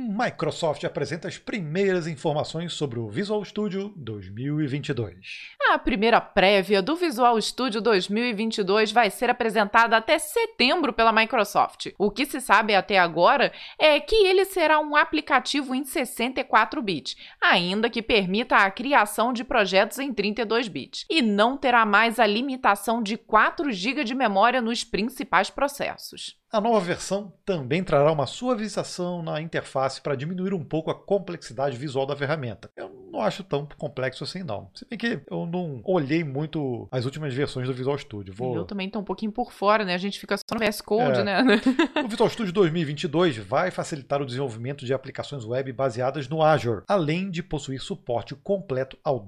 Microsoft 0.00 0.84
apresenta 0.84 1.26
as 1.26 1.38
primeiras 1.38 2.06
informações 2.06 2.72
sobre 2.72 3.00
o 3.00 3.08
Visual 3.08 3.44
Studio 3.44 3.92
2022. 3.96 5.56
A 5.72 5.76
primeira 5.76 6.20
prévia 6.20 6.80
do 6.80 6.94
Visual 6.94 7.36
Studio 7.42 7.80
2022 7.80 8.92
vai 8.92 9.10
ser 9.10 9.28
apresentada 9.28 9.96
até 9.96 10.16
setembro 10.16 10.92
pela 10.92 11.12
Microsoft. 11.12 11.88
O 11.98 12.12
que 12.12 12.26
se 12.26 12.40
sabe 12.40 12.76
até 12.76 12.96
agora 12.96 13.52
é 13.76 13.98
que 13.98 14.14
ele 14.14 14.44
será 14.44 14.78
um 14.78 14.94
aplicativo 14.94 15.74
em 15.74 15.84
64 15.84 16.80
bits, 16.80 17.16
ainda 17.40 17.90
que 17.90 18.00
permita 18.00 18.54
a 18.58 18.70
criação 18.70 19.32
de 19.32 19.42
projetos 19.42 19.98
em 19.98 20.14
32 20.14 20.68
bits, 20.68 21.06
e 21.10 21.20
não 21.20 21.56
terá 21.56 21.84
mais 21.84 22.20
a 22.20 22.26
limitação 22.26 23.02
de 23.02 23.16
4 23.16 23.72
GB 23.72 24.04
de 24.04 24.14
memória 24.14 24.60
nos 24.62 24.84
principais 24.84 25.50
processos. 25.50 26.37
A 26.50 26.62
nova 26.62 26.80
versão 26.80 27.30
também 27.44 27.84
trará 27.84 28.10
uma 28.10 28.26
suavização 28.26 29.22
na 29.22 29.40
interface 29.40 30.00
para 30.00 30.14
diminuir 30.16 30.54
um 30.54 30.64
pouco 30.64 30.90
a 30.90 30.94
complexidade 30.94 31.76
visual 31.76 32.06
da 32.06 32.16
ferramenta. 32.16 32.70
Eu 32.74 32.88
não 33.12 33.20
acho 33.20 33.44
tão 33.44 33.68
complexo 33.76 34.24
assim, 34.24 34.42
não. 34.42 34.70
Se 34.74 34.86
bem 34.88 34.98
que 34.98 35.20
eu 35.30 35.44
não 35.44 35.82
olhei 35.84 36.24
muito 36.24 36.88
as 36.90 37.04
últimas 37.04 37.34
versões 37.34 37.66
do 37.66 37.74
Visual 37.74 37.98
Studio. 37.98 38.32
Vou... 38.32 38.56
Eu 38.56 38.64
também 38.64 38.86
estou 38.86 39.02
um 39.02 39.04
pouquinho 39.04 39.30
por 39.30 39.52
fora, 39.52 39.84
né? 39.84 39.92
A 39.92 39.98
gente 39.98 40.18
fica 40.18 40.38
só 40.38 40.42
no 40.54 40.58
VS 40.58 40.80
Code, 40.80 41.20
é. 41.20 41.24
né? 41.24 41.42
o 42.02 42.08
Visual 42.08 42.30
Studio 42.30 42.52
2022 42.52 43.36
vai 43.36 43.70
facilitar 43.70 44.22
o 44.22 44.26
desenvolvimento 44.26 44.86
de 44.86 44.94
aplicações 44.94 45.44
web 45.44 45.70
baseadas 45.72 46.28
no 46.30 46.42
Azure, 46.42 46.82
além 46.88 47.30
de 47.30 47.42
possuir 47.42 47.80
suporte 47.80 48.34
completo 48.34 48.96
ao 49.04 49.26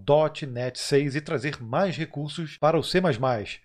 .NET 0.48 0.78
6 0.78 1.16
e 1.16 1.20
trazer 1.20 1.62
mais 1.62 1.96
recursos 1.98 2.56
para 2.58 2.78
o 2.78 2.82
C++. 2.82 2.98
Parabéns. 3.00 3.60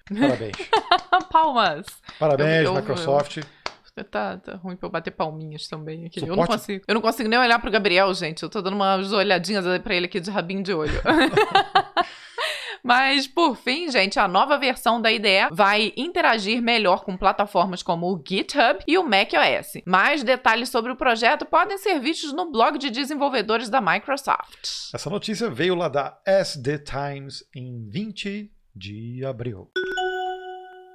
Palmas! 1.29 1.85
Parabéns, 2.19 2.65
eu, 2.65 2.73
eu, 2.73 2.75
Microsoft. 2.75 3.37
Eu, 3.37 4.03
tá, 4.03 4.37
tá 4.37 4.55
ruim 4.55 4.75
pra 4.75 4.87
eu 4.87 4.91
bater 4.91 5.11
palminhas 5.11 5.67
também 5.67 6.05
aqui. 6.05 6.21
Eu 6.21 6.35
não, 6.35 6.45
consigo, 6.45 6.83
eu 6.85 6.93
não 6.93 7.01
consigo 7.01 7.29
nem 7.29 7.39
olhar 7.39 7.59
pro 7.59 7.71
Gabriel, 7.71 8.13
gente. 8.13 8.43
Eu 8.43 8.49
tô 8.49 8.61
dando 8.61 8.75
umas 8.75 9.13
olhadinhas 9.13 9.65
pra 9.81 9.95
ele 9.95 10.05
aqui 10.05 10.19
de 10.19 10.29
rabinho 10.29 10.61
de 10.61 10.73
olho. 10.73 11.01
Mas, 12.85 13.25
por 13.25 13.55
fim, 13.55 13.89
gente, 13.89 14.19
a 14.19 14.27
nova 14.27 14.59
versão 14.59 15.01
da 15.01 15.11
IDE 15.11 15.49
vai 15.51 15.91
interagir 15.97 16.61
melhor 16.61 17.03
com 17.03 17.17
plataformas 17.17 17.81
como 17.81 18.05
o 18.05 18.23
GitHub 18.23 18.79
e 18.87 18.95
o 18.95 19.03
macOS. 19.03 19.81
Mais 19.87 20.21
detalhes 20.21 20.69
sobre 20.69 20.91
o 20.91 20.95
projeto 20.95 21.47
podem 21.47 21.79
ser 21.79 21.99
vistos 21.99 22.31
no 22.31 22.51
blog 22.51 22.77
de 22.77 22.91
desenvolvedores 22.91 23.69
da 23.69 23.81
Microsoft. 23.81 24.91
Essa 24.93 25.09
notícia 25.09 25.49
veio 25.49 25.73
lá 25.73 25.87
da 25.87 26.19
SD 26.27 26.77
Times 26.77 27.43
em 27.55 27.89
20 27.89 28.51
de 28.75 29.25
abril. 29.25 29.71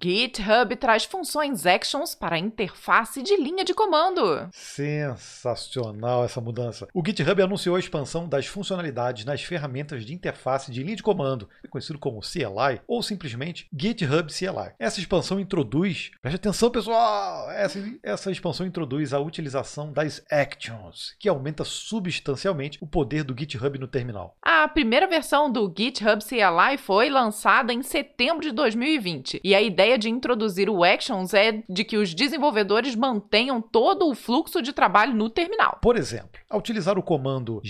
GitHub 0.03 0.75
traz 0.77 1.05
funções 1.05 1.67
Actions 1.67 2.15
para 2.15 2.37
a 2.37 2.39
interface 2.39 3.23
de 3.23 3.37
linha 3.37 3.63
de 3.63 3.75
comando. 3.75 4.49
Sensacional 4.51 6.25
essa 6.25 6.41
mudança. 6.41 6.89
O 6.95 7.03
GitHub 7.05 7.43
anunciou 7.43 7.77
a 7.77 7.79
expansão 7.79 8.27
das 8.27 8.47
funcionalidades 8.47 9.27
nas 9.27 9.43
ferramentas 9.43 10.07
de 10.07 10.15
interface 10.15 10.73
de 10.73 10.83
linha 10.83 10.97
de 10.97 11.03
comando, 11.03 11.49
conhecido 11.69 11.99
como 11.99 12.21
CLI 12.21 12.81
ou 12.87 13.03
simplesmente 13.03 13.69
GitHub 13.77 14.33
CLI. 14.33 14.73
Essa 14.79 15.01
expansão 15.01 15.39
introduz, 15.39 16.11
preste 16.23 16.37
atenção 16.37 16.71
pessoal, 16.71 17.51
essa, 17.51 17.79
essa 18.03 18.31
expansão 18.31 18.67
introduz 18.67 19.13
a 19.13 19.21
utilização 19.21 19.93
das 19.93 20.25
Actions, 20.31 21.15
que 21.19 21.29
aumenta 21.29 21.63
substancialmente 21.63 22.79
o 22.81 22.87
poder 22.87 23.23
do 23.23 23.39
GitHub 23.39 23.79
no 23.79 23.87
terminal. 23.87 24.35
A 24.41 24.67
primeira 24.67 25.07
versão 25.07 25.53
do 25.53 25.73
GitHub 25.77 26.25
CLI 26.25 26.79
foi 26.79 27.11
lançada 27.11 27.73
em 27.73 27.83
setembro 27.83 28.43
de 28.43 28.53
2020 28.53 29.41
e 29.45 29.55
a 29.55 29.61
ideia 29.61 29.90
ideia 29.91 29.99
de 29.99 30.09
introduzir 30.09 30.71
o 30.71 30.85
Actions 30.85 31.35
é 31.35 31.65
de 31.69 31.83
que 31.85 31.97
os 31.97 32.15
desenvolvedores 32.15 32.95
mantenham 32.95 33.61
todo 33.61 34.09
o 34.09 34.15
fluxo 34.15 34.63
de 34.63 34.73
trabalho 34.73 35.13
no 35.15 35.29
terminal. 35.29 35.81
Por 35.83 35.97
exemplo, 35.97 36.41
ao 36.49 36.61
utilizar 36.61 36.97
o 36.99 37.03
comando 37.03 37.61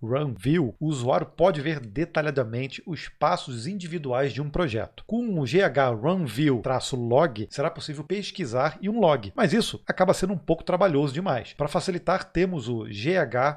ghRunView, 0.00 0.76
o 0.78 0.86
usuário 0.86 1.26
pode 1.26 1.60
ver 1.60 1.80
detalhadamente 1.80 2.80
os 2.86 3.08
passos 3.08 3.66
individuais 3.66 4.32
de 4.32 4.40
um 4.40 4.48
projeto. 4.48 5.02
Com 5.06 5.40
o 5.40 5.44
ghRunView-log, 5.44 7.48
será 7.50 7.68
possível 7.70 8.04
pesquisar 8.04 8.78
e 8.80 8.88
um 8.88 9.00
log, 9.00 9.32
mas 9.34 9.52
isso 9.52 9.82
acaba 9.86 10.14
sendo 10.14 10.34
um 10.34 10.38
pouco 10.38 10.62
trabalhoso 10.62 11.12
demais. 11.12 11.52
Para 11.54 11.66
facilitar, 11.68 12.22
temos 12.24 12.68
o 12.68 12.84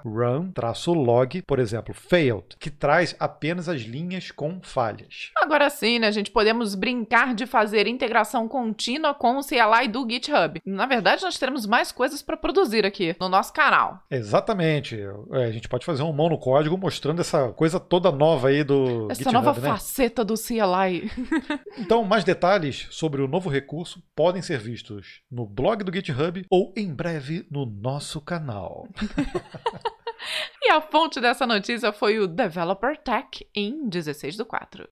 ghRun-log, 0.04 1.44
por 1.44 1.60
exemplo, 1.60 1.94
failed, 1.94 2.58
que 2.60 2.72
traz 2.72 3.16
apenas 3.20 3.70
as 3.70 3.82
linhas 3.82 4.32
com 4.32 4.60
falhas. 4.62 5.32
Agora 5.38 5.70
sim, 5.70 6.00
né, 6.00 6.12
gente, 6.12 6.32
podemos 6.32 6.74
brincar 6.76 7.36
de 7.36 7.46
fazer 7.46 7.83
integração 7.88 8.48
contínua 8.48 9.13
com 9.13 9.38
o 9.38 9.44
CLI 9.44 9.88
do 9.88 10.08
GitHub. 10.10 10.62
Na 10.66 10.86
verdade, 10.86 11.24
nós 11.24 11.38
teremos 11.38 11.66
mais 11.66 11.92
coisas 11.92 12.22
para 12.22 12.38
produzir 12.38 12.86
aqui 12.86 13.16
no 13.20 13.30
nosso 13.30 13.54
canal. 13.54 14.00
Exatamente. 14.10 15.00
É, 15.32 15.46
a 15.46 15.52
gente 15.52 15.68
pode 15.68 15.86
fazer 15.86 16.04
um 16.04 16.13
monocódigo 16.13 16.78
mostrando 16.78 17.22
essa 17.22 17.50
coisa 17.50 17.80
toda 17.80 18.12
nova 18.12 18.50
aí 18.50 18.63
do 18.63 19.08
essa 19.10 19.24
GitHub, 19.24 19.34
nova 19.34 19.60
né? 19.60 19.70
faceta 19.70 20.24
do 20.24 20.36
CLI. 20.36 21.12
então, 21.78 22.04
mais 22.04 22.24
detalhes 22.24 22.88
sobre 22.92 23.22
o 23.22 23.28
novo 23.28 23.50
recurso 23.50 24.02
podem 24.16 24.42
ser 24.42 24.60
vistos 24.60 25.22
no 25.32 25.46
blog 25.46 25.84
do 25.84 25.94
GitHub 25.94 26.46
ou 26.50 26.74
em 26.75 26.94
breve 26.94 27.46
no 27.50 27.66
nosso 27.66 28.22
canal. 28.22 28.88
e 30.62 30.70
a 30.70 30.82
fonte 30.82 31.20
dessa 31.20 31.46
notícia 31.46 31.92
foi 31.92 32.20
o 32.20 32.28
Developer 32.28 32.98
Tech 32.98 33.46
em 33.56 33.88
16 33.88 34.38
do 34.38 34.46
4. 34.46 34.88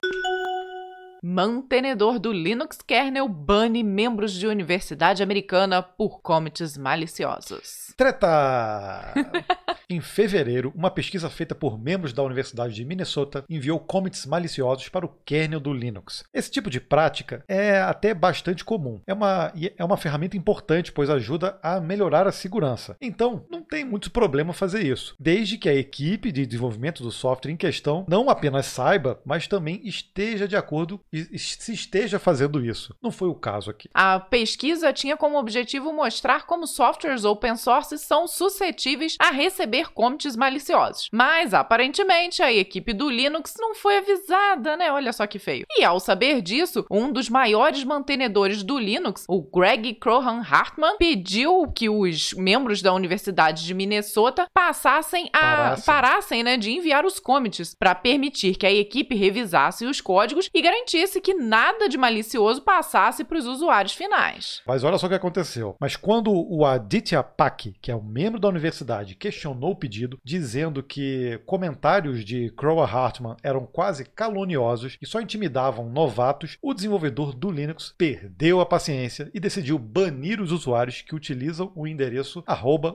Mantenedor 1.24 2.18
do 2.18 2.34
Linux 2.34 2.80
kernel 2.82 3.28
bane 3.28 3.84
membros 3.84 4.34
de 4.34 4.48
universidade 4.48 5.22
americana 5.22 5.84
por 5.84 6.20
commits 6.20 6.76
maliciosos. 6.76 7.94
Treta! 7.96 9.14
em 9.88 10.02
fevereiro, 10.02 10.74
uma 10.76 10.90
pesquisa 10.90 11.30
feita 11.30 11.54
por 11.54 11.80
membros 11.80 12.12
da 12.12 12.24
Universidade 12.24 12.74
de 12.74 12.84
Minnesota 12.84 13.46
enviou 13.48 13.80
commits 13.80 14.26
maliciosos 14.26 14.90
para 14.90 15.06
o 15.06 15.14
kernel 15.24 15.60
do 15.60 15.72
Linux. 15.72 16.24
Esse 16.34 16.50
tipo 16.50 16.72
de 16.72 16.80
prática 16.80 17.44
é 17.48 17.80
até 17.80 18.16
bastante 18.16 18.66
comum. 18.66 19.00
É 19.06 19.14
uma, 19.14 19.54
é 19.78 19.84
uma 19.84 19.98
ferramenta 19.98 20.36
importante, 20.36 20.92
pois 20.92 21.08
ajuda 21.08 21.60
a 21.62 21.80
melhorar 21.80 22.26
a 22.26 22.32
segurança. 22.32 22.98
Então, 23.00 23.46
não 23.48 23.62
tem 23.62 23.86
muito 23.86 24.10
problema 24.10 24.54
fazer 24.54 24.84
isso, 24.84 25.16
desde 25.20 25.60
que 25.60 25.70
a 25.70 25.76
equipe 25.76 26.32
de 26.32 26.48
desenvolvimento 26.48 27.04
do 27.04 27.12
software 27.12 27.52
em 27.52 27.58
questão 27.58 28.08
não 28.10 28.28
apenas 28.28 28.66
saiba, 28.66 29.22
mas 29.24 29.48
também 29.48 29.82
esteja 29.84 30.48
de 30.48 30.56
acordo 30.56 31.00
se 31.38 31.74
esteja 31.74 32.18
fazendo 32.18 32.64
isso. 32.64 32.96
Não 33.02 33.12
foi 33.12 33.28
o 33.28 33.36
caso 33.36 33.70
aqui. 33.70 33.90
A 33.94 34.20
pesquisa 34.20 34.94
tinha 34.94 35.18
como 35.18 35.38
objetivo 35.38 35.92
mostrar 35.92 36.46
como 36.46 36.66
softwares 36.66 37.26
open 37.26 37.58
source 37.58 37.98
são 37.98 38.28
suscetíveis 38.28 39.18
a 39.20 39.30
receber 39.30 39.92
commits 39.92 40.36
maliciosos. 40.36 41.10
Mas 41.12 41.54
aparentemente 41.54 42.42
a 42.42 42.52
equipe 42.52 42.94
do 42.94 43.10
Linux 43.10 43.56
não 43.60 43.76
foi 43.76 43.98
avisada, 43.98 44.78
né? 44.78 44.92
Olha 44.92 45.12
só 45.12 45.28
que 45.28 45.38
feio. 45.38 45.66
E 45.78 45.84
ao 45.84 46.00
saber 46.00 46.42
disso, 46.42 46.86
um 46.90 47.12
dos 47.12 47.30
maiores 47.30 47.84
mantenedores 47.84 48.64
do 48.64 48.80
Linux, 48.80 49.26
o 49.28 49.42
Greg 49.42 49.96
Crohan 49.96 50.42
Hartman, 50.42 50.96
pediu 50.98 51.70
que 51.76 51.90
os 51.90 52.34
membros 52.34 52.82
da 52.82 52.94
Universidade 52.94 53.66
de 53.66 53.74
Minnesota 53.74 54.48
passassem 54.54 55.30
a 55.34 55.40
parassem, 55.40 55.86
parassem 55.86 56.44
né, 56.44 56.58
de 56.58 56.72
enviar 56.72 57.06
os 57.06 57.20
commits 57.20 57.76
para 57.76 57.94
permitir 57.94 58.56
que 58.56 58.66
a 58.66 58.72
equipe 58.72 59.16
revisasse 59.16 59.86
os 59.86 60.00
códigos 60.00 60.50
e 60.54 60.62
garantisse 60.62 61.01
que 61.22 61.34
nada 61.34 61.90
de 61.90 61.98
malicioso 61.98 62.62
passasse 62.62 63.24
para 63.24 63.38
os 63.38 63.46
usuários 63.46 63.94
finais. 63.94 64.62
Mas 64.68 64.84
olha 64.84 64.98
só 64.98 65.08
o 65.08 65.10
que 65.10 65.16
aconteceu. 65.16 65.76
Mas 65.80 65.96
quando 65.96 66.32
o 66.32 66.66
Aditya 66.66 67.24
Pak, 67.24 67.74
que 67.82 67.92
é 67.92 67.96
um 67.96 68.04
membro 68.04 68.40
da 68.40 68.48
universidade, 68.48 69.16
questionou 69.16 69.72
o 69.72 69.76
pedido, 69.76 70.20
dizendo 70.24 70.84
que 70.84 71.40
comentários 71.46 72.24
de 72.24 72.50
Crow 72.52 72.82
Hartman 72.82 73.36
eram 73.44 73.66
quase 73.66 74.06
caluniosos 74.06 74.98
e 75.02 75.06
só 75.06 75.20
intimidavam 75.20 75.90
novatos, 75.90 76.58
o 76.62 76.74
desenvolvedor 76.74 77.34
do 77.34 77.50
Linux 77.50 77.94
perdeu 77.98 78.60
a 78.60 78.66
paciência 78.66 79.30
e 79.34 79.40
decidiu 79.40 79.80
banir 79.80 80.42
os 80.42 80.52
usuários 80.52 81.02
que 81.02 81.16
utilizam 81.16 81.72
o 81.76 81.88
endereço 81.88 82.44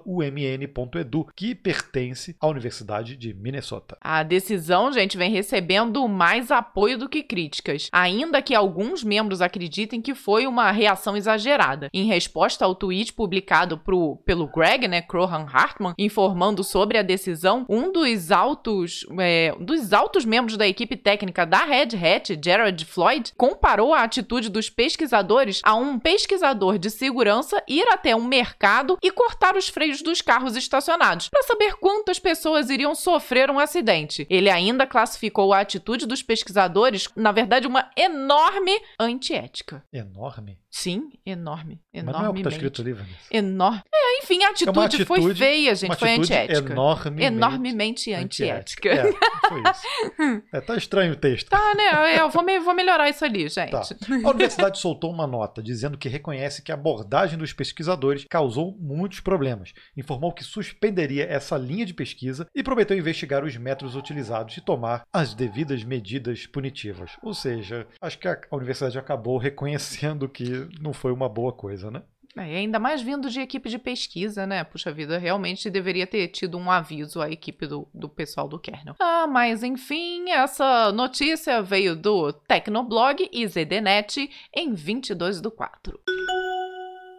umn.edu, 0.06 1.26
que 1.34 1.54
pertence 1.54 2.36
à 2.40 2.46
Universidade 2.46 3.16
de 3.16 3.34
Minnesota. 3.34 3.96
A 4.00 4.22
decisão, 4.22 4.92
gente, 4.92 5.16
vem 5.16 5.30
recebendo 5.30 6.06
mais 6.08 6.50
apoio 6.50 6.98
do 6.98 7.08
que 7.08 7.22
críticas, 7.22 7.88
ainda 7.96 8.42
que 8.42 8.54
alguns 8.54 9.02
membros 9.02 9.40
acreditem 9.40 10.02
que 10.02 10.14
foi 10.14 10.46
uma 10.46 10.70
reação 10.70 11.16
exagerada. 11.16 11.88
Em 11.94 12.04
resposta 12.04 12.62
ao 12.62 12.74
tweet 12.74 13.14
publicado 13.14 13.78
pro, 13.78 14.16
pelo 14.16 14.46
Greg, 14.46 14.86
né, 14.86 15.00
Crohan 15.00 15.46
Hartman, 15.50 15.94
informando 15.96 16.62
sobre 16.62 16.98
a 16.98 17.02
decisão, 17.02 17.64
um 17.70 17.90
dos 17.90 18.30
altos, 18.30 19.06
é, 19.18 19.54
dos 19.58 19.94
altos 19.94 20.26
membros 20.26 20.58
da 20.58 20.68
equipe 20.68 20.94
técnica 20.94 21.46
da 21.46 21.64
Red 21.64 21.96
Hat, 21.96 22.38
Gerard 22.44 22.84
Floyd, 22.84 23.32
comparou 23.34 23.94
a 23.94 24.02
atitude 24.02 24.50
dos 24.50 24.68
pesquisadores 24.68 25.62
a 25.64 25.74
um 25.74 25.98
pesquisador 25.98 26.78
de 26.78 26.90
segurança 26.90 27.62
ir 27.66 27.88
até 27.88 28.14
um 28.14 28.24
mercado 28.24 28.98
e 29.02 29.10
cortar 29.10 29.56
os 29.56 29.68
freios 29.68 30.02
dos 30.02 30.20
carros 30.20 30.54
estacionados 30.54 31.30
para 31.30 31.42
saber 31.44 31.76
quantas 31.76 32.18
pessoas 32.18 32.68
iriam 32.68 32.94
sofrer 32.94 33.50
um 33.50 33.58
acidente. 33.58 34.26
Ele 34.28 34.50
ainda 34.50 34.86
classificou 34.86 35.54
a 35.54 35.60
atitude 35.60 36.04
dos 36.04 36.22
pesquisadores, 36.22 37.08
na 37.16 37.32
verdade, 37.32 37.66
uma 37.66 37.85
enorme 37.96 38.72
antiética. 38.98 39.84
Enorme? 39.92 40.58
Sim, 40.70 41.10
enorme. 41.24 41.80
Enorme. 41.92 42.12
Mas 42.12 42.20
não 42.20 42.26
é 42.26 42.28
o 42.28 42.34
que 42.34 42.40
está 42.40 42.50
escrito 42.50 42.82
ali, 42.82 42.92
Vanessa. 42.92 43.16
Enorme. 43.30 43.82
É, 43.94 44.18
enfim, 44.22 44.44
a 44.44 44.50
atitude, 44.50 44.78
é 44.78 44.84
atitude, 44.84 45.04
foi 45.06 45.34
feia, 45.34 45.74
gente. 45.74 45.96
Foi 45.96 46.10
antiética. 46.10 46.72
Enormemente, 46.72 47.26
enormemente 47.26 48.12
antiética. 48.12 48.88
É, 48.90 49.12
foi 49.48 49.62
isso. 49.62 50.46
É, 50.52 50.60
tá 50.60 50.76
estranho 50.76 51.12
o 51.12 51.16
texto. 51.16 51.48
Tá, 51.48 51.74
né? 51.74 52.20
Eu 52.20 52.28
vou, 52.30 52.42
me, 52.42 52.58
vou 52.58 52.74
melhorar 52.74 53.08
isso 53.08 53.24
ali, 53.24 53.48
gente. 53.48 53.70
Tá. 53.70 53.82
A 54.24 54.30
universidade 54.30 54.78
soltou 54.78 55.10
uma 55.10 55.26
nota 55.26 55.62
dizendo 55.62 55.98
que 55.98 56.08
reconhece 56.08 56.62
que 56.62 56.70
a 56.70 56.74
abordagem 56.74 57.38
dos 57.38 57.52
pesquisadores 57.52 58.24
causou 58.28 58.76
muitos 58.78 59.20
problemas. 59.20 59.72
Informou 59.96 60.32
que 60.32 60.44
suspenderia 60.44 61.24
essa 61.24 61.56
linha 61.56 61.84
de 61.84 61.94
pesquisa 61.94 62.46
e 62.54 62.62
prometeu 62.62 62.96
investigar 62.96 63.44
os 63.44 63.56
métodos 63.56 63.96
utilizados 63.96 64.56
e 64.56 64.60
tomar 64.60 65.04
as 65.12 65.34
devidas 65.34 65.84
medidas 65.84 66.46
punitivas. 66.46 67.12
Ou 67.22 67.34
seja, 67.34 67.75
acho 68.00 68.18
que 68.18 68.28
a 68.28 68.38
universidade 68.52 68.98
acabou 68.98 69.38
reconhecendo 69.38 70.28
que 70.28 70.68
não 70.80 70.92
foi 70.92 71.12
uma 71.12 71.28
boa 71.28 71.52
coisa, 71.52 71.90
né? 71.90 72.02
É, 72.38 72.58
ainda 72.58 72.78
mais 72.78 73.00
vindo 73.00 73.30
de 73.30 73.40
equipe 73.40 73.70
de 73.70 73.78
pesquisa, 73.78 74.46
né? 74.46 74.62
Puxa 74.62 74.92
vida, 74.92 75.16
realmente 75.16 75.70
deveria 75.70 76.06
ter 76.06 76.28
tido 76.28 76.58
um 76.58 76.70
aviso 76.70 77.22
à 77.22 77.30
equipe 77.30 77.66
do, 77.66 77.88
do 77.94 78.10
pessoal 78.10 78.46
do 78.46 78.58
kernel. 78.58 78.94
Ah, 79.00 79.26
mas 79.26 79.62
enfim, 79.62 80.30
essa 80.30 80.92
notícia 80.92 81.62
veio 81.62 81.96
do 81.96 82.34
Tecnoblog 82.34 83.26
e 83.32 83.46
ZDNet 83.46 84.30
em 84.54 84.74
22 84.74 85.40
do 85.40 85.50
4. 85.50 85.98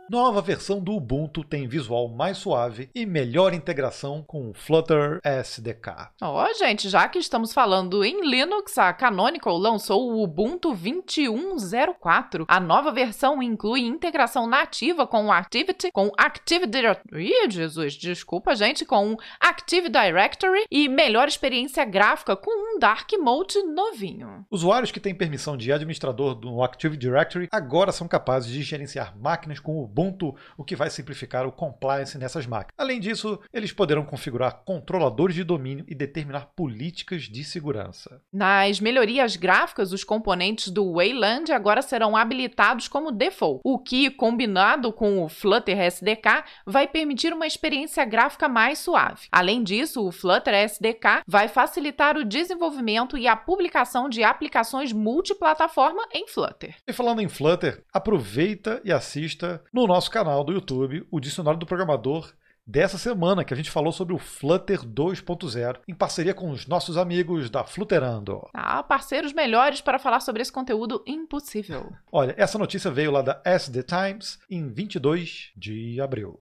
Nova 0.10 0.42
versão 0.42 0.80
do 0.80 0.94
Ubuntu 0.94 1.44
tem 1.44 1.68
visual 1.68 2.08
mais 2.08 2.38
suave 2.38 2.90
e 2.96 3.06
melhor 3.06 3.54
integração 3.54 4.24
com 4.26 4.50
o 4.50 4.54
Flutter 4.54 5.20
SDK. 5.22 6.12
Ó, 6.22 6.46
oh, 6.46 6.54
gente, 6.54 6.88
já 6.88 7.10
que 7.10 7.20
estamos 7.20 7.52
falando 7.52 8.06
em 8.06 8.26
Linux, 8.26 8.78
a 8.78 8.94
Canonical 8.94 9.58
lançou 9.58 10.10
o 10.10 10.24
Ubuntu 10.24 10.74
21.04. 10.74 12.46
A 12.48 12.58
nova 12.58 12.90
versão 12.94 13.44
inclui 13.44 13.82
integração 13.82 14.48
nativa 14.48 15.06
com 15.06 15.26
o 15.26 15.32
Activity, 15.32 15.92
com 15.92 16.10
Active 16.18 16.66
Directory, 16.66 17.30
Ih, 17.30 17.50
Jesus, 17.50 17.96
desculpa, 17.96 18.56
gente, 18.56 18.86
com 18.86 19.18
Active 19.42 19.90
Directory 19.90 20.64
e 20.72 20.88
melhor 20.88 21.28
experiência 21.28 21.84
gráfica 21.84 22.38
com 22.38 22.52
um 22.52 22.80
Dark 22.80 23.12
Mode 23.20 23.62
novinho. 23.64 24.46
Usuários 24.50 24.90
que 24.90 25.02
têm 25.02 25.14
permissão 25.14 25.58
de 25.58 25.70
administrador 25.70 26.34
do 26.34 26.64
Active 26.64 26.96
Directory 26.96 27.50
agora 27.52 27.92
são 27.92 28.08
capazes 28.08 28.50
de 28.50 28.64
gerenciar 28.64 29.14
máquinas 29.20 29.60
com 29.60 29.84
o 29.84 29.97
Ubuntu, 29.98 30.36
o 30.56 30.64
que 30.64 30.76
vai 30.76 30.92
simplificar 30.92 31.48
o 31.48 31.52
compliance 31.52 32.18
nessas 32.20 32.46
máquinas. 32.46 32.76
Além 32.78 33.00
disso, 33.00 33.40
eles 33.52 33.72
poderão 33.72 34.06
configurar 34.06 34.62
controladores 34.64 35.36
de 35.36 35.44
domínio 35.44 35.86
e 35.88 35.96
determinar 35.96 36.52
políticas 36.56 37.24
de 37.24 37.44
segurança. 37.44 38.22
Nas 38.32 38.80
melhorias 38.80 39.36
gráficas, 39.36 39.92
os 39.92 40.04
componentes 40.04 40.70
do 40.70 40.94
Wayland 40.94 41.52
agora 41.52 41.82
serão 41.82 42.16
habilitados 42.16 42.88
como 42.88 43.12
default, 43.12 43.62
o 43.64 43.80
que, 43.80 44.12
combinado 44.12 44.94
com 44.94 45.24
o 45.24 45.30
Flutter 45.30 45.80
SDK, 45.80 46.44
vai 46.66 46.88
permitir 46.88 47.34
uma 47.34 47.48
experiência 47.48 48.06
gráfica 48.06 48.48
mais 48.48 48.78
suave. 48.78 49.28
Além 49.32 49.64
disso, 49.64 50.06
o 50.06 50.12
Flutter 50.12 50.54
SDK 50.54 51.24
vai 51.26 51.48
facilitar 51.48 52.18
o 52.18 52.26
desenvolvimento 52.26 53.18
e 53.18 53.28
a 53.28 53.36
publicação 53.36 54.08
de 54.08 54.24
aplicações 54.24 54.94
multiplataforma 54.94 56.04
em 56.14 56.28
Flutter. 56.28 56.76
E 56.88 56.94
falando 56.94 57.22
em 57.22 57.28
Flutter, 57.28 57.84
aproveita 57.92 58.80
e 58.84 58.92
assista 58.92 59.64
no 59.74 59.87
nosso 59.88 60.12
canal 60.12 60.44
do 60.44 60.54
YouTube 60.54 61.08
o 61.10 61.20
Dicionário 61.20 61.60
do 61.60 61.66
Programador 61.66 62.34
dessa 62.68 62.98
semana, 62.98 63.46
que 63.46 63.54
a 63.54 63.58
gente 63.58 63.72
falou 63.72 63.94
sobre 63.94 64.14
o 64.14 64.18
Flutter 64.18 64.82
2.0, 64.82 65.80
em 65.88 65.94
parceria 65.94 66.34
com 66.34 66.52
os 66.52 66.68
nossos 66.68 66.98
amigos 66.98 67.50
da 67.50 67.64
Flutterando. 67.64 68.50
Ah, 68.54 68.84
parceiros 68.84 69.32
melhores 69.32 69.80
para 69.80 69.98
falar 69.98 70.20
sobre 70.20 70.42
esse 70.42 70.52
conteúdo 70.52 71.02
impossível. 71.08 71.94
Olha, 72.12 72.36
essa 72.38 72.58
notícia 72.58 72.92
veio 72.92 73.12
lá 73.12 73.22
da 73.22 73.42
SD 73.46 73.84
Times 73.84 74.38
em 74.50 74.68
22 74.68 75.52
de 75.56 76.02
abril. 76.02 76.40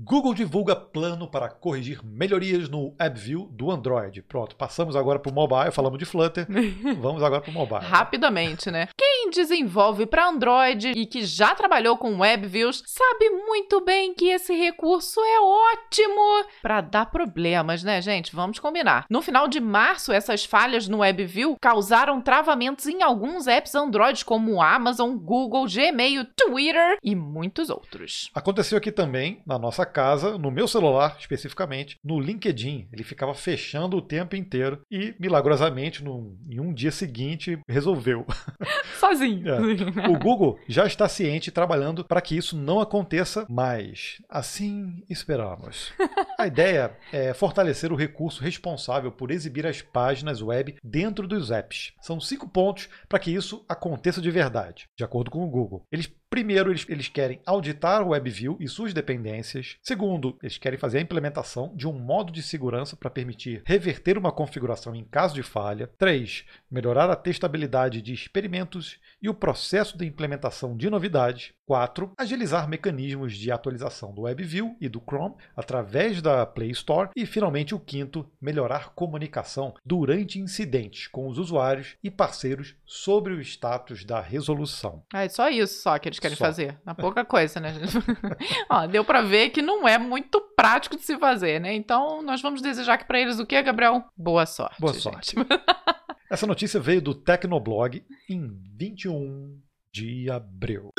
Google 0.00 0.34
divulga 0.34 0.74
plano 0.74 1.28
para 1.28 1.48
corrigir 1.48 2.00
melhorias 2.04 2.68
no 2.68 2.94
AppView 2.98 3.48
do 3.52 3.70
Android. 3.70 4.22
Pronto, 4.22 4.56
passamos 4.56 4.96
agora 4.96 5.18
para 5.18 5.30
o 5.30 5.34
mobile, 5.34 5.70
falamos 5.70 5.98
de 5.98 6.04
Flutter, 6.04 6.46
vamos 7.00 7.22
agora 7.22 7.40
para 7.40 7.50
o 7.50 7.54
mobile. 7.54 7.84
Rapidamente, 7.84 8.70
né? 8.70 8.88
Quem 8.96 9.30
desenvolve 9.30 10.06
para 10.06 10.28
Android 10.28 10.92
e 10.94 11.06
que 11.06 11.24
já 11.24 11.54
trabalhou 11.54 11.96
com 11.96 12.18
WebViews 12.18 12.82
sabe 12.86 13.30
muito 13.30 13.80
bem 13.80 14.14
que 14.14 14.28
esse 14.28 14.54
recurso 14.54 15.20
é 15.20 15.40
ótimo 15.40 16.46
para 16.62 16.80
dar 16.80 17.06
problemas, 17.06 17.82
né, 17.82 18.00
gente? 18.00 18.34
Vamos 18.34 18.58
combinar. 18.58 19.06
No 19.08 19.22
final 19.22 19.46
de 19.46 19.60
março, 19.60 20.12
essas 20.12 20.44
falhas 20.44 20.88
no 20.88 20.98
WebView 20.98 21.56
causaram 21.60 22.20
travamentos 22.20 22.86
em 22.86 23.02
alguns 23.02 23.46
apps 23.46 23.74
Android 23.74 24.24
como 24.24 24.62
Amazon, 24.62 25.16
Google, 25.16 25.66
Gmail, 25.66 26.26
Twitter 26.36 26.98
e 27.02 27.14
muitos 27.14 27.70
outros. 27.70 28.30
Aconteceu 28.34 28.78
aqui 28.78 28.90
também 28.90 29.42
na 29.46 29.58
nossa 29.58 29.81
nossa 29.82 29.86
casa, 29.86 30.38
no 30.38 30.50
meu 30.50 30.68
celular 30.68 31.16
especificamente, 31.18 31.98
no 32.02 32.20
LinkedIn. 32.20 32.88
Ele 32.92 33.02
ficava 33.02 33.34
fechando 33.34 33.96
o 33.96 34.02
tempo 34.02 34.36
inteiro 34.36 34.80
e, 34.90 35.14
milagrosamente, 35.18 36.02
no, 36.02 36.36
em 36.48 36.60
um 36.60 36.72
dia 36.72 36.90
seguinte, 36.90 37.58
resolveu. 37.68 38.24
Sozinho. 38.98 39.48
É. 39.48 40.08
O 40.08 40.18
Google 40.18 40.58
já 40.68 40.86
está 40.86 41.08
ciente 41.08 41.48
e 41.48 41.52
trabalhando 41.52 42.04
para 42.04 42.20
que 42.20 42.36
isso 42.36 42.56
não 42.56 42.80
aconteça 42.80 43.44
mais. 43.48 44.22
Assim 44.28 45.02
esperamos. 45.10 45.92
A 46.38 46.46
ideia 46.46 46.96
é 47.12 47.34
fortalecer 47.34 47.92
o 47.92 47.96
recurso 47.96 48.42
responsável 48.42 49.10
por 49.10 49.30
exibir 49.30 49.66
as 49.66 49.82
páginas 49.82 50.40
web 50.40 50.76
dentro 50.82 51.26
dos 51.26 51.50
apps. 51.50 51.92
São 52.00 52.20
cinco 52.20 52.48
pontos 52.48 52.88
para 53.08 53.18
que 53.18 53.30
isso 53.30 53.64
aconteça 53.68 54.20
de 54.20 54.30
verdade, 54.30 54.86
de 54.96 55.04
acordo 55.04 55.30
com 55.30 55.44
o 55.44 55.50
Google. 55.50 55.84
Eles 55.90 56.12
Primeiro, 56.32 56.70
eles, 56.70 56.86
eles 56.88 57.08
querem 57.08 57.42
auditar 57.44 58.00
o 58.02 58.08
WebView 58.08 58.56
e 58.58 58.66
suas 58.66 58.94
dependências. 58.94 59.76
Segundo, 59.82 60.38
eles 60.42 60.56
querem 60.56 60.78
fazer 60.78 60.96
a 60.96 61.02
implementação 61.02 61.76
de 61.76 61.86
um 61.86 61.92
modo 61.92 62.32
de 62.32 62.42
segurança 62.42 62.96
para 62.96 63.10
permitir 63.10 63.62
reverter 63.66 64.16
uma 64.16 64.32
configuração 64.32 64.94
em 64.94 65.04
caso 65.04 65.34
de 65.34 65.42
falha. 65.42 65.90
3. 65.98 66.46
Melhorar 66.70 67.10
a 67.10 67.16
testabilidade 67.16 68.00
de 68.00 68.14
experimentos 68.14 68.98
e 69.20 69.28
o 69.28 69.34
processo 69.34 69.98
de 69.98 70.06
implementação 70.06 70.74
de 70.74 70.88
novidades. 70.88 71.52
4. 71.72 72.12
Agilizar 72.18 72.68
mecanismos 72.68 73.32
de 73.34 73.50
atualização 73.50 74.12
do 74.12 74.22
WebView 74.22 74.76
e 74.78 74.90
do 74.90 75.00
Chrome 75.00 75.36
através 75.56 76.20
da 76.20 76.44
Play 76.44 76.70
Store. 76.72 77.08
E, 77.16 77.24
finalmente, 77.24 77.74
o 77.74 77.80
quinto, 77.80 78.30
melhorar 78.38 78.90
comunicação 78.90 79.72
durante 79.82 80.38
incidentes 80.38 81.06
com 81.06 81.26
os 81.26 81.38
usuários 81.38 81.96
e 82.04 82.10
parceiros 82.10 82.74
sobre 82.84 83.32
o 83.32 83.40
status 83.40 84.04
da 84.04 84.20
resolução. 84.20 85.02
É 85.14 85.26
só 85.30 85.48
isso 85.48 85.80
só 85.80 85.98
que 85.98 86.10
eles 86.10 86.18
querem 86.18 86.36
só. 86.36 86.44
fazer. 86.44 86.78
É 86.86 86.92
pouca 86.92 87.24
coisa, 87.24 87.58
né? 87.58 87.72
Ó, 88.68 88.86
deu 88.86 89.02
para 89.02 89.22
ver 89.22 89.48
que 89.48 89.62
não 89.62 89.88
é 89.88 89.96
muito 89.96 90.42
prático 90.54 90.94
de 90.94 91.02
se 91.02 91.16
fazer, 91.16 91.58
né? 91.58 91.72
Então, 91.74 92.20
nós 92.20 92.42
vamos 92.42 92.60
desejar 92.60 92.98
que 92.98 93.06
para 93.06 93.18
eles 93.18 93.38
o 93.38 93.46
quê, 93.46 93.62
Gabriel? 93.62 94.04
Boa 94.14 94.44
sorte. 94.44 94.78
Boa 94.78 94.92
sorte. 94.92 95.36
Essa 96.30 96.46
notícia 96.46 96.78
veio 96.78 97.00
do 97.00 97.14
Tecnoblog 97.14 98.04
em 98.28 98.60
21 98.76 99.58
de 99.90 100.30
abril. 100.30 100.90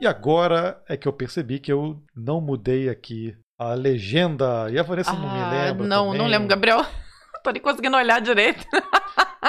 E 0.00 0.06
agora 0.06 0.82
é 0.88 0.96
que 0.96 1.08
eu 1.08 1.12
percebi 1.12 1.58
que 1.58 1.72
eu 1.72 2.02
não 2.14 2.40
mudei 2.40 2.88
aqui 2.88 3.36
a 3.58 3.74
legenda. 3.74 4.68
E 4.70 4.78
a 4.78 4.82
Vanessa 4.82 5.10
ah, 5.10 5.14
não 5.14 5.32
me 5.32 5.40
ah, 5.40 5.50
lembra. 5.50 5.86
Não, 5.86 6.06
também. 6.06 6.18
não 6.18 6.26
lembro, 6.26 6.48
Gabriel. 6.48 6.84
tô 7.42 7.50
nem 7.50 7.62
conseguindo 7.62 7.96
olhar 7.96 8.20
direito. 8.20 8.66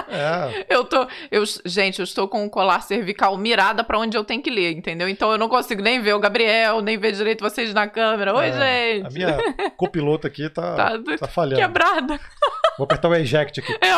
É. 0.09 0.65
Eu 0.69 0.85
tô. 0.85 1.07
Eu, 1.31 1.43
gente, 1.65 1.99
eu 1.99 2.03
estou 2.03 2.27
com 2.27 2.45
o 2.45 2.49
colar 2.49 2.81
cervical 2.81 3.35
mirada 3.37 3.83
para 3.83 3.99
onde 3.99 4.15
eu 4.15 4.23
tenho 4.23 4.41
que 4.41 4.49
ler, 4.49 4.71
entendeu? 4.71 5.09
Então 5.09 5.31
eu 5.31 5.37
não 5.37 5.49
consigo 5.49 5.81
nem 5.81 6.01
ver 6.01 6.13
o 6.13 6.19
Gabriel, 6.19 6.81
nem 6.81 6.97
ver 6.97 7.11
direito 7.13 7.43
vocês 7.43 7.73
na 7.73 7.87
câmera. 7.87 8.33
Oi, 8.35 8.47
é, 8.47 8.93
gente. 8.93 9.05
A 9.05 9.09
minha 9.09 9.37
copilota 9.75 10.27
aqui 10.27 10.49
tá, 10.49 10.75
tá, 11.01 11.17
tá 11.19 11.27
falhando. 11.27 11.61
Quebrada. 11.61 12.19
Vou 12.77 12.85
apertar 12.85 13.09
o 13.09 13.15
eject 13.15 13.59
aqui. 13.59 13.77
É. 13.83 13.97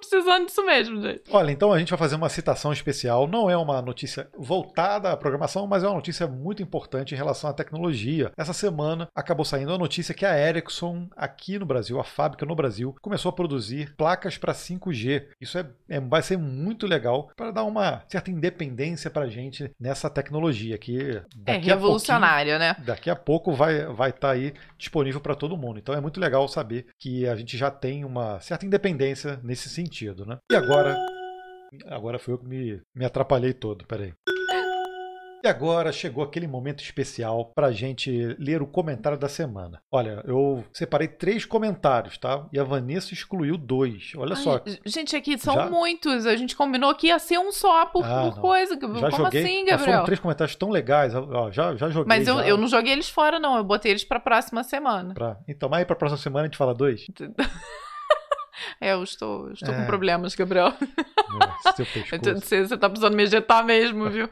Precisando 0.00 0.46
disso 0.46 0.64
mesmo, 0.64 1.00
gente. 1.00 1.22
Olha, 1.30 1.50
então 1.50 1.72
a 1.72 1.78
gente 1.78 1.90
vai 1.90 1.98
fazer 1.98 2.16
uma 2.16 2.28
citação 2.28 2.72
especial. 2.72 3.26
Não 3.26 3.50
é 3.50 3.56
uma 3.56 3.80
notícia 3.82 4.28
voltada 4.36 5.12
à 5.12 5.16
programação, 5.16 5.66
mas 5.66 5.84
é 5.84 5.86
uma 5.86 5.94
notícia 5.94 6.26
muito 6.26 6.62
importante 6.62 7.14
em 7.14 7.16
relação 7.16 7.50
à 7.50 7.52
tecnologia. 7.52 8.32
Essa 8.36 8.52
semana 8.52 9.08
acabou 9.14 9.44
saindo 9.44 9.72
a 9.72 9.78
notícia 9.78 10.14
que 10.14 10.26
a 10.26 10.36
Ericsson, 10.36 11.08
aqui 11.16 11.58
no 11.58 11.66
Brasil, 11.66 12.00
a 12.00 12.04
fábrica 12.04 12.46
no 12.46 12.54
Brasil, 12.54 12.96
começou 13.00 13.28
a 13.28 13.32
produzir 13.32 13.94
placas 13.96 14.38
para 14.38 14.52
5G. 14.52 15.26
Isso 15.40 15.58
é, 15.58 15.66
é, 15.88 16.00
vai 16.00 16.22
ser 16.22 16.38
muito 16.38 16.86
legal 16.86 17.30
para 17.36 17.50
dar 17.50 17.64
uma 17.64 18.02
certa 18.08 18.30
independência 18.30 19.10
para 19.10 19.24
a 19.24 19.28
gente 19.28 19.70
nessa 19.78 20.08
tecnologia 20.08 20.78
que 20.78 21.20
é 21.46 21.56
revolucionária, 21.56 22.58
né? 22.58 22.76
Daqui 22.78 23.10
a 23.10 23.16
pouco 23.16 23.52
vai 23.52 23.80
estar 23.80 23.92
vai 23.92 24.12
tá 24.12 24.30
aí 24.30 24.54
disponível 24.78 25.20
para 25.20 25.34
todo 25.34 25.56
mundo. 25.56 25.78
Então 25.78 25.94
é 25.94 26.00
muito 26.00 26.20
legal 26.20 26.46
saber 26.48 26.86
que 26.98 27.26
a 27.26 27.36
gente 27.36 27.56
já 27.56 27.70
tem 27.70 28.04
uma 28.04 28.40
certa 28.40 28.64
independência 28.66 29.38
nesse 29.42 29.68
sentido, 29.68 29.89
né? 30.26 30.38
E 30.50 30.56
agora, 30.56 30.96
agora 31.86 32.18
foi 32.18 32.34
eu 32.34 32.38
que 32.38 32.46
me, 32.46 32.80
me 32.94 33.04
atrapalhei 33.04 33.52
todo, 33.52 33.86
peraí. 33.86 34.12
E 35.42 35.48
agora 35.48 35.90
chegou 35.90 36.22
aquele 36.22 36.46
momento 36.46 36.82
especial 36.82 37.50
para 37.54 37.68
a 37.68 37.72
gente 37.72 38.36
ler 38.38 38.60
o 38.60 38.66
comentário 38.66 39.16
da 39.16 39.28
semana. 39.28 39.80
Olha, 39.90 40.22
eu 40.26 40.62
separei 40.72 41.08
três 41.08 41.46
comentários, 41.46 42.18
tá? 42.18 42.46
E 42.52 42.58
a 42.58 42.64
Vanessa 42.64 43.14
excluiu 43.14 43.56
dois. 43.56 44.12
Olha 44.16 44.34
Ai, 44.36 44.42
só. 44.42 44.62
Gente, 44.84 45.16
aqui 45.16 45.38
são 45.38 45.54
já... 45.54 45.70
muitos. 45.70 46.26
A 46.26 46.36
gente 46.36 46.54
combinou 46.54 46.94
que 46.94 47.06
ia 47.06 47.18
ser 47.18 47.38
um 47.38 47.50
só 47.52 47.86
por, 47.86 48.04
ah, 48.04 48.30
por 48.30 48.40
coisa. 48.40 48.74
Já 48.74 48.80
Como 48.80 49.10
joguei, 49.10 49.42
assim, 49.42 49.64
Gabriel? 49.64 49.92
Foram 49.92 50.04
três 50.04 50.20
comentários 50.20 50.56
tão 50.56 50.68
legais. 50.68 51.14
Ó, 51.14 51.50
já, 51.50 51.74
já 51.74 51.88
joguei. 51.88 52.08
Mas 52.08 52.28
eu, 52.28 52.36
já. 52.36 52.46
eu 52.46 52.58
não 52.58 52.68
joguei 52.68 52.92
eles 52.92 53.08
fora, 53.08 53.38
não. 53.38 53.56
Eu 53.56 53.64
botei 53.64 53.92
eles 53.92 54.04
para 54.04 54.20
próxima 54.20 54.62
semana. 54.62 55.14
Pra... 55.14 55.38
Então, 55.48 55.70
mas 55.70 55.80
aí 55.80 55.84
para 55.86 55.96
próxima 55.96 56.18
semana 56.18 56.44
a 56.44 56.48
gente 56.48 56.58
fala 56.58 56.74
dois? 56.74 57.06
É, 58.80 58.92
eu 58.92 59.02
estou, 59.02 59.48
eu 59.48 59.52
estou 59.54 59.74
é. 59.74 59.78
com 59.78 59.86
problemas, 59.86 60.34
Gabriel. 60.34 60.72
É, 60.80 62.18
você, 62.36 62.66
você 62.66 62.76
tá 62.76 62.88
precisando 62.88 63.14
me 63.14 63.22
ejetar 63.22 63.64
mesmo, 63.64 64.08
viu? 64.08 64.28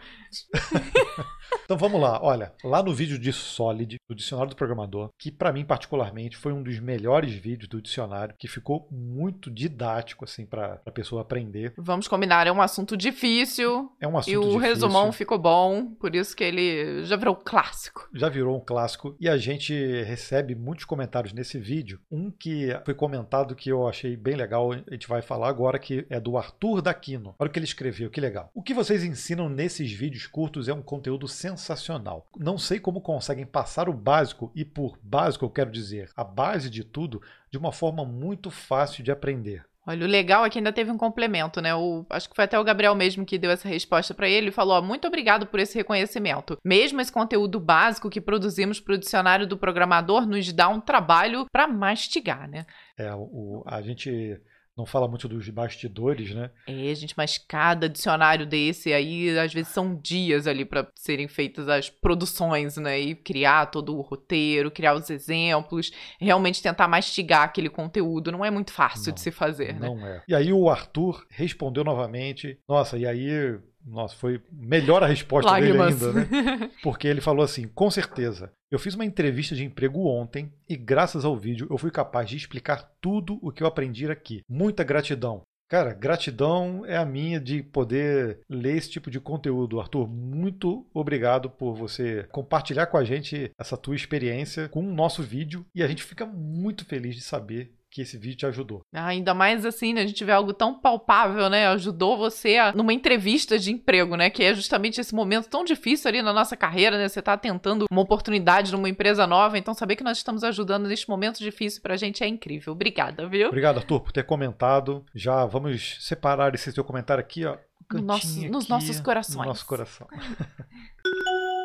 Então 1.64 1.77
vamos 1.77 2.01
lá, 2.01 2.19
olha, 2.23 2.53
lá 2.64 2.83
no 2.83 2.95
vídeo 2.95 3.19
de 3.19 3.31
Solid, 3.31 3.99
do 4.09 4.14
Dicionário 4.14 4.51
do 4.51 4.57
Programador, 4.57 5.11
que 5.19 5.31
para 5.31 5.53
mim 5.53 5.67
particularmente 5.67 6.37
foi 6.37 6.51
um 6.51 6.62
dos 6.62 6.79
melhores 6.81 7.35
vídeos 7.35 7.69
do 7.69 7.83
dicionário, 7.83 8.35
que 8.38 8.49
ficou 8.49 8.88
muito 8.91 9.51
didático 9.51 10.25
assim 10.25 10.47
para 10.47 10.81
a 10.87 10.91
pessoa 10.91 11.21
aprender. 11.21 11.75
Vamos 11.77 12.09
combinar, 12.09 12.47
é 12.47 12.53
um 12.53 12.62
assunto 12.62 12.97
difícil. 12.97 13.91
É 14.01 14.09
um 14.09 14.17
assunto 14.17 14.33
E 14.33 14.37
o 14.38 14.41
difícil. 14.41 14.59
resumão 14.61 15.12
ficou 15.12 15.38
bom, 15.38 15.95
por 15.95 16.14
isso 16.14 16.35
que 16.35 16.45
ele 16.45 17.05
já 17.05 17.17
virou 17.17 17.35
um 17.35 17.43
clássico. 17.45 18.09
Já 18.14 18.31
virou 18.31 18.57
um 18.57 18.64
clássico 18.64 19.14
e 19.21 19.29
a 19.29 19.37
gente 19.37 19.75
recebe 20.05 20.55
muitos 20.55 20.87
comentários 20.87 21.35
nesse 21.35 21.59
vídeo. 21.59 22.01
Um 22.11 22.31
que 22.31 22.69
foi 22.85 22.95
comentado 22.95 23.55
que 23.55 23.71
eu 23.71 23.87
achei 23.87 24.17
bem 24.17 24.37
legal, 24.37 24.73
a 24.73 24.95
gente 24.95 25.09
vai 25.09 25.21
falar 25.21 25.49
agora 25.49 25.79
que 25.79 26.07
é 26.09 26.19
do 26.19 26.38
Arthur 26.38 26.81
Daquino. 26.81 27.35
Olha 27.38 27.49
o 27.49 27.53
que 27.53 27.59
ele 27.59 27.67
escreveu, 27.67 28.09
que 28.09 28.21
legal. 28.21 28.51
O 28.55 28.62
que 28.62 28.73
vocês 28.73 29.05
ensinam 29.05 29.51
nesses 29.51 29.93
vídeos 29.93 30.18
curtos 30.27 30.69
é 30.69 30.73
um 30.73 30.83
conteúdo 30.83 31.29
sensacional. 31.29 32.27
Não 32.37 32.59
sei 32.59 32.79
como 32.79 33.01
conseguem 33.01 33.47
passar 33.47 33.89
o 33.89 33.93
básico, 33.93 34.51
e 34.55 34.65
por 34.65 34.99
básico 35.03 35.45
eu 35.45 35.51
quero 35.51 35.71
dizer 35.71 36.11
a 36.17 36.25
base 36.25 36.71
de 36.71 36.85
tudo, 36.85 37.23
de 37.51 37.59
uma 37.59 37.73
forma 37.73 38.05
muito 38.05 38.51
fácil 38.51 39.03
de 39.03 39.11
aprender. 39.11 39.65
Olha, 39.89 40.05
o 40.05 40.09
legal 40.09 40.45
é 40.45 40.51
que 40.51 40.59
ainda 40.59 40.71
teve 40.71 40.91
um 40.91 40.99
complemento, 40.99 41.63
né? 41.63 41.75
O, 41.75 42.05
acho 42.11 42.29
que 42.29 42.37
foi 42.37 42.45
até 42.45 42.61
o 42.61 42.63
Gabriel 42.63 42.95
mesmo 42.95 43.25
que 43.25 43.39
deu 43.39 43.51
essa 43.51 43.67
resposta 43.67 44.13
para 44.13 44.29
ele 44.29 44.49
e 44.49 44.53
falou: 44.53 44.77
ó, 44.77 44.83
muito 44.83 45.09
obrigado 45.09 45.47
por 45.47 45.59
esse 45.59 45.79
reconhecimento. 45.79 46.59
Mesmo 46.63 47.01
esse 47.01 47.11
conteúdo 47.11 47.59
básico 47.59 48.11
que 48.11 48.21
produzimos 48.21 48.79
para 48.79 48.97
o 48.97 48.99
dicionário 48.99 49.47
do 49.47 49.57
programador 49.57 50.27
nos 50.27 50.53
dá 50.53 50.69
um 50.69 50.79
trabalho 50.79 51.47
para 51.51 51.67
mastigar, 51.67 52.47
né? 52.47 52.67
É, 52.99 53.15
o, 53.15 53.63
a 53.67 53.81
gente 53.81 54.39
não 54.79 54.87
fala 54.87 55.09
muito 55.09 55.29
dos 55.29 55.49
bastidores, 55.49 56.33
né? 56.33 56.51
É, 56.69 56.95
gente, 56.95 57.12
mas 57.17 57.37
cada 57.37 57.88
dicionário 57.88 58.47
desse 58.47 58.93
aí, 58.93 59.37
às 59.37 59.53
vezes 59.53 59.73
são 59.73 59.97
dias 59.97 60.47
ali 60.47 60.64
para 60.64 60.88
serem 60.95 61.27
feitas 61.27 61.69
as 61.69 61.91
produções, 61.91 62.77
né? 62.77 63.01
E 63.01 63.17
criar 63.17 63.67
todo 63.67 63.97
o 63.97 64.01
roteiro, 64.01 64.71
criar 64.71 64.95
os 64.95 65.11
exemplos, 65.11 65.91
realmente 66.21 66.62
tentar 66.62 66.87
mastigar 66.87 67.43
aquele 67.43 67.69
conteúdo. 67.69 68.31
Não 68.31 68.45
é 68.45 68.51
muito 68.51 68.73
fácil 68.73 69.09
não, 69.09 69.14
de 69.14 69.21
se 69.21 69.33
fazer, 69.33 69.75
não 69.75 69.97
né? 69.97 70.01
Não 70.01 70.07
é. 70.07 70.23
E 70.29 70.35
aí 70.35 70.53
o 70.53 70.71
Arthur 70.71 71.27
respondeu 71.29 71.83
novamente. 71.83 72.57
Nossa, 72.69 72.97
e 72.97 73.05
aí 73.05 73.59
nossa, 73.85 74.14
foi 74.17 74.41
melhor 74.53 75.03
a 75.03 75.07
resposta 75.07 75.51
Lágrimas. 75.51 75.99
dele 75.99 76.19
ainda, 76.19 76.37
né? 76.61 76.71
Porque 76.83 77.09
ele 77.09 77.21
falou 77.21 77.45
assim: 77.45 77.67
com 77.69 77.91
certeza, 77.91 78.53
eu 78.71 78.79
fiz 78.79 78.95
uma 78.95 79.05
entrevista 79.05 79.55
de 79.55 79.64
emprego 79.64 80.07
ontem 80.07 80.53
e, 80.69 80.77
graças 80.77 81.25
ao 81.25 81.37
vídeo, 81.37 81.67
eu 81.71 81.79
fui 81.79 81.91
capaz 81.91 82.29
de 82.29 82.37
explicar 82.37 82.91
tudo 83.01 83.38
o 83.43 83.51
que 83.51 83.62
eu 83.62 83.67
aprendi 83.67 84.11
aqui. 84.11 84.43
Muita 84.49 84.85
gratidão. 84.85 85.43
Cara, 85.69 85.93
gratidão 85.93 86.85
é 86.87 86.97
a 86.97 87.05
minha 87.05 87.38
de 87.38 87.62
poder 87.62 88.41
ler 88.49 88.79
esse 88.79 88.88
tipo 88.91 89.11
de 89.11 89.21
conteúdo. 89.21 89.79
Arthur, 89.79 90.09
muito 90.09 90.87
obrigado 90.95 91.51
por 91.51 91.75
você 91.75 92.27
compartilhar 92.33 92.87
com 92.87 92.97
a 92.97 93.05
gente 93.05 93.51
essa 93.59 93.77
tua 93.77 93.95
experiência 93.95 94.67
com 94.71 94.81
o 94.81 94.95
nosso 94.95 95.23
vídeo 95.23 95.67
e 95.75 95.83
a 95.83 95.87
gente 95.87 96.03
fica 96.03 96.25
muito 96.25 96.87
feliz 96.87 97.14
de 97.14 97.21
saber 97.21 97.75
que 97.90 98.03
esse 98.03 98.18
vídeo 98.18 98.37
te 98.37 98.46
ajudou. 98.46 98.83
Ah, 98.92 99.07
ainda 99.07 99.35
mais 99.35 99.64
assim, 99.64 99.92
né? 99.92 100.03
A 100.03 100.07
gente 100.07 100.24
vê 100.24 100.33
algo 100.33 100.53
tão 100.53 100.79
palpável, 100.79 101.48
né? 101.48 101.66
Ajudou 101.68 102.16
você 102.16 102.57
a, 102.57 102.72
numa 102.72 102.92
entrevista 102.92 103.59
de 103.59 103.72
emprego, 103.72 104.16
né? 104.16 104.31
Que 104.31 104.44
é 104.44 104.55
justamente 104.55 105.01
esse 105.01 105.14
momento 105.14 105.48
tão 105.48 105.64
difícil 105.64 106.09
ali 106.09 106.22
na 106.22 106.33
nossa 106.33 106.57
carreira, 106.57 106.98
né? 106.98 107.09
Você 107.09 107.22
tá 107.22 107.37
tentando 107.37 107.87
uma 107.90 108.01
oportunidade 108.01 108.72
numa 108.72 108.88
empresa 108.88 109.27
nova, 109.27 109.59
então 109.59 109.74
saber 109.74 109.96
que 109.96 110.05
nós 110.05 110.18
estamos 110.18 110.44
ajudando 110.44 110.87
neste 110.87 111.09
momento 111.09 111.38
difícil 111.38 111.81
pra 111.83 111.96
gente 111.96 112.22
é 112.22 112.29
incrível. 112.29 112.72
Obrigada, 112.72 113.27
viu? 113.27 113.48
Obrigado, 113.48 113.79
Arthur, 113.79 114.01
por 114.01 114.12
ter 114.12 114.24
comentado. 114.24 115.05
Já 115.14 115.44
vamos 115.46 115.96
separar 116.01 116.55
esse 116.55 116.70
seu 116.72 116.85
comentário 116.85 117.20
aqui, 117.20 117.44
ó. 117.44 117.57
No 117.90 118.03
nosso, 118.03 118.46
nos 118.48 118.68
nossos 118.68 119.01
corações. 119.01 119.38
No 119.38 119.44
nosso 119.46 119.64
coração. 119.64 120.07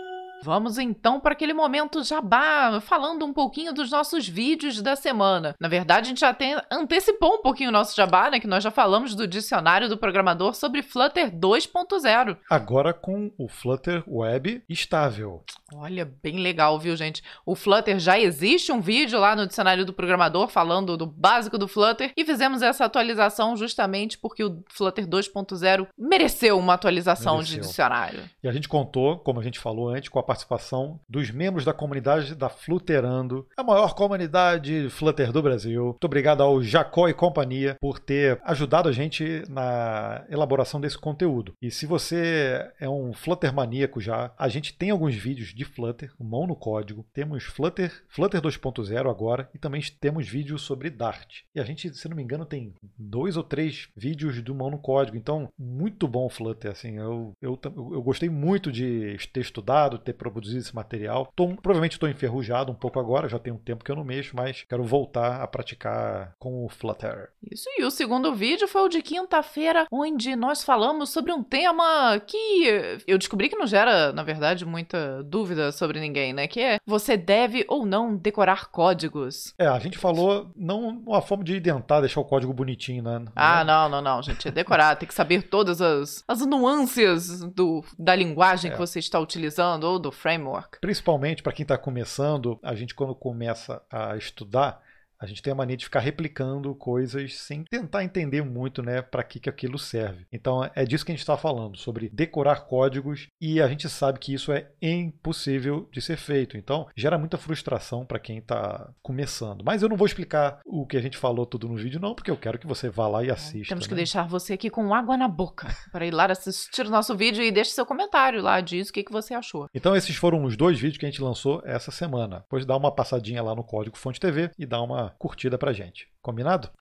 Vamos 0.43 0.77
então 0.77 1.21
para 1.21 1.31
aquele 1.31 1.53
momento 1.53 2.03
jabá, 2.03 2.81
falando 2.81 3.25
um 3.25 3.31
pouquinho 3.31 3.73
dos 3.73 3.89
nossos 3.89 4.27
vídeos 4.27 4.81
da 4.81 4.93
semana. 4.93 5.55
Na 5.57 5.69
verdade, 5.69 6.07
a 6.07 6.09
gente 6.09 6.19
já 6.19 6.33
tem, 6.33 6.57
antecipou 6.69 7.35
um 7.35 7.41
pouquinho 7.41 7.69
o 7.69 7.71
nosso 7.71 7.95
jabá, 7.95 8.29
né? 8.29 8.41
Que 8.41 8.47
nós 8.47 8.61
já 8.61 8.69
falamos 8.69 9.15
do 9.15 9.25
dicionário 9.25 9.87
do 9.87 9.97
programador 9.97 10.53
sobre 10.53 10.83
Flutter 10.83 11.31
2.0. 11.31 12.35
Agora 12.49 12.93
com 12.93 13.31
o 13.37 13.47
Flutter 13.47 14.03
Web 14.05 14.61
estável. 14.67 15.45
Olha, 15.73 16.11
bem 16.21 16.39
legal, 16.39 16.77
viu, 16.77 16.93
gente? 16.97 17.23
O 17.45 17.55
Flutter 17.55 17.97
já 17.97 18.19
existe 18.19 18.69
um 18.69 18.81
vídeo 18.81 19.17
lá 19.19 19.37
no 19.37 19.47
dicionário 19.47 19.85
do 19.85 19.93
programador 19.93 20.49
falando 20.49 20.97
do 20.97 21.05
básico 21.05 21.57
do 21.57 21.69
Flutter 21.69 22.11
e 22.17 22.25
fizemos 22.25 22.61
essa 22.61 22.83
atualização 22.83 23.55
justamente 23.55 24.17
porque 24.17 24.43
o 24.43 24.61
Flutter 24.69 25.07
2.0 25.07 25.87
mereceu 25.97 26.59
uma 26.59 26.73
atualização 26.73 27.37
Mereceu. 27.37 27.61
de 27.61 27.67
dicionário. 27.67 28.23
E 28.43 28.47
a 28.49 28.51
gente 28.51 28.67
contou, 28.67 29.17
como 29.19 29.39
a 29.39 29.43
gente 29.43 29.57
falou 29.57 29.87
antes, 29.87 30.09
com 30.09 30.19
a 30.19 30.23
participação 30.33 30.99
dos 31.07 31.29
membros 31.29 31.63
da 31.63 31.73
comunidade 31.73 32.33
da 32.33 32.49
Flutterando, 32.49 33.47
a 33.55 33.63
maior 33.63 33.93
comunidade 33.93 34.89
Flutter 34.89 35.31
do 35.31 35.43
Brasil. 35.43 35.85
Muito 35.85 36.05
obrigado 36.05 36.41
ao 36.41 36.61
Jacó 36.61 37.07
e 37.07 37.13
companhia 37.13 37.77
por 37.79 37.99
ter 37.99 38.39
ajudado 38.43 38.89
a 38.89 38.91
gente 38.91 39.43
na 39.47 40.25
elaboração 40.29 40.81
desse 40.81 40.97
conteúdo. 40.97 41.53
E 41.61 41.69
se 41.69 41.85
você 41.85 42.67
é 42.79 42.89
um 42.89 43.13
Flutter 43.13 43.53
maníaco 43.53 44.01
já, 44.01 44.33
a 44.37 44.47
gente 44.47 44.73
tem 44.73 44.89
alguns 44.89 45.13
vídeos 45.13 45.53
de 45.53 45.63
Flutter, 45.63 46.11
mão 46.19 46.47
no 46.47 46.55
código. 46.55 47.05
Temos 47.13 47.43
Flutter, 47.43 48.03
Flutter 48.09 48.41
2.0 48.41 49.09
agora 49.09 49.47
e 49.53 49.59
também 49.59 49.81
temos 49.99 50.27
vídeos 50.27 50.63
sobre 50.63 50.89
Dart. 50.89 51.41
E 51.53 51.59
a 51.59 51.63
gente, 51.63 51.93
se 51.95 52.09
não 52.09 52.15
me 52.15 52.23
engano, 52.23 52.45
tem 52.45 52.73
dois 52.97 53.37
ou 53.37 53.43
três 53.43 53.89
vídeos 53.95 54.41
do 54.41 54.55
mão 54.55 54.71
no 54.71 54.79
código. 54.79 55.15
Então, 55.15 55.49
muito 55.59 56.07
bom 56.07 56.25
o 56.25 56.29
Flutter. 56.29 56.71
Assim, 56.71 56.97
eu, 56.97 57.33
eu, 57.39 57.59
eu 57.65 58.01
gostei 58.01 58.29
muito 58.29 58.71
de 58.71 59.15
ter 59.31 59.41
estudado, 59.41 59.99
ter 59.99 60.13
produzido 60.31 60.59
esse 60.59 60.75
material. 60.75 61.31
Tô, 61.35 61.47
provavelmente 61.55 61.93
estou 61.93 62.09
enferrujado 62.09 62.71
um 62.71 62.75
pouco 62.75 62.99
agora, 62.99 63.29
já 63.29 63.39
tem 63.39 63.53
um 63.53 63.57
tempo 63.57 63.83
que 63.83 63.91
eu 63.91 63.95
não 63.95 64.03
mexo, 64.03 64.35
mas 64.35 64.63
quero 64.67 64.83
voltar 64.83 65.41
a 65.41 65.47
praticar 65.47 66.33
com 66.39 66.65
o 66.65 66.69
Flutter. 66.69 67.29
Isso, 67.51 67.67
e 67.77 67.83
o 67.83 67.91
segundo 67.91 68.33
vídeo 68.33 68.67
foi 68.67 68.81
o 68.81 68.89
de 68.89 69.01
quinta-feira, 69.01 69.85
onde 69.91 70.35
nós 70.35 70.63
falamos 70.63 71.09
sobre 71.09 71.31
um 71.31 71.43
tema 71.43 72.19
que 72.25 72.99
eu 73.07 73.17
descobri 73.17 73.49
que 73.49 73.55
não 73.55 73.67
gera, 73.67 74.11
na 74.13 74.23
verdade, 74.23 74.65
muita 74.65 75.23
dúvida 75.23 75.71
sobre 75.71 75.99
ninguém, 75.99 76.33
né? 76.33 76.47
Que 76.47 76.59
é 76.59 76.77
você 76.85 77.17
deve 77.17 77.65
ou 77.67 77.85
não 77.85 78.15
decorar 78.15 78.67
códigos. 78.71 79.53
É, 79.57 79.67
a 79.67 79.79
gente 79.79 79.97
falou 79.97 80.51
não 80.55 81.01
uma 81.05 81.21
forma 81.21 81.43
de 81.43 81.59
tentar 81.59 82.01
deixar 82.01 82.21
o 82.21 82.25
código 82.25 82.53
bonitinho, 82.53 83.03
né? 83.03 83.25
Ah, 83.35 83.63
não, 83.63 83.89
não, 83.89 84.01
não, 84.01 84.21
gente. 84.21 84.47
É 84.47 84.51
decorar, 84.51 84.95
tem 84.97 85.07
que 85.07 85.13
saber 85.13 85.43
todas 85.43 85.81
as, 85.81 86.23
as 86.27 86.45
nuances 86.45 87.41
do, 87.41 87.83
da 87.97 88.15
linguagem 88.15 88.71
É. 88.71 88.73
que 88.73 88.79
você 88.79 88.99
está 88.99 89.19
utilizando 89.19 89.83
ou 89.85 89.99
do 90.03 90.11
framework. 90.11 90.79
Principalmente 90.79 91.41
para 91.41 91.53
quem 91.53 91.63
está 91.63 91.77
começando, 91.77 92.59
a 92.61 92.75
gente 92.75 92.93
quando 92.93 93.15
começa 93.15 93.81
a 93.89 94.15
estudar, 94.15 94.81
a 95.23 95.27
gente 95.27 95.41
tem 95.41 95.53
a 95.53 95.55
mania 95.55 95.77
de 95.77 95.85
ficar 95.85 96.01
replicando 96.01 96.75
coisas 96.75 97.35
sem 97.35 97.63
tentar 97.63 98.03
entender 98.03 98.43
muito, 98.43 98.83
né, 98.83 99.01
para 99.01 99.23
que, 99.23 99.39
que 99.39 99.49
aquilo 99.49 99.79
serve. 99.79 100.25
Então 100.31 100.69
é 100.75 100.83
disso 100.85 101.05
que 101.05 101.11
a 101.11 101.15
gente 101.15 101.21
está 101.21 101.37
falando, 101.37 101.77
sobre 101.77 102.09
decorar 102.09 102.61
códigos 102.61 103.27
e 103.39 103.61
a 103.61 103.67
gente 103.67 103.87
sabe 103.87 104.19
que 104.19 104.33
isso 104.33 104.51
é 104.51 104.67
impossível 104.81 105.87
de 105.91 106.01
ser 106.01 106.17
feito. 106.17 106.57
Então 106.57 106.87
gera 106.95 107.17
muita 107.17 107.37
frustração 107.37 108.05
para 108.05 108.19
quem 108.19 108.39
está 108.39 108.91
começando. 109.01 109.63
Mas 109.63 109.81
eu 109.81 109.89
não 109.89 109.95
vou 109.95 110.05
explicar 110.05 110.59
o 110.65 110.85
que 110.85 110.97
a 110.97 111.01
gente 111.01 111.17
falou 111.17 111.45
tudo 111.45 111.69
no 111.69 111.75
vídeo, 111.75 112.01
não, 112.01 112.13
porque 112.13 112.31
eu 112.31 112.37
quero 112.37 112.59
que 112.59 112.67
você 112.67 112.89
vá 112.89 113.07
lá 113.07 113.23
e 113.23 113.31
assista. 113.31 113.69
Temos 113.69 113.87
que 113.87 113.93
né? 113.93 113.97
deixar 113.97 114.27
você 114.27 114.53
aqui 114.53 114.69
com 114.69 114.93
água 114.93 115.15
na 115.15 115.27
boca 115.27 115.67
para 115.91 116.05
ir 116.05 116.11
lá 116.11 116.25
assistir 116.25 116.85
o 116.85 116.89
nosso 116.89 117.15
vídeo 117.15 117.43
e 117.43 117.51
deixe 117.51 117.71
seu 117.71 117.85
comentário 117.85 118.41
lá, 118.41 118.59
diz 118.59 118.89
o 118.89 118.93
que, 118.93 119.03
que 119.03 119.11
você 119.11 119.33
achou. 119.33 119.67
Então 119.73 119.95
esses 119.95 120.15
foram 120.15 120.43
os 120.43 120.57
dois 120.57 120.79
vídeos 120.79 120.97
que 120.97 121.05
a 121.05 121.09
gente 121.09 121.21
lançou 121.21 121.61
essa 121.65 121.91
semana. 121.91 122.39
Depois 122.39 122.65
dá 122.65 122.75
uma 122.75 122.91
passadinha 122.91 123.41
lá 123.41 123.55
no 123.55 123.63
código 123.63 123.97
Fonte 123.97 124.19
TV 124.19 124.51
e 124.57 124.65
dá 124.65 124.81
uma 124.81 125.12
curtida 125.17 125.57
pra 125.57 125.73
gente. 125.73 126.09
Combinado? 126.21 126.71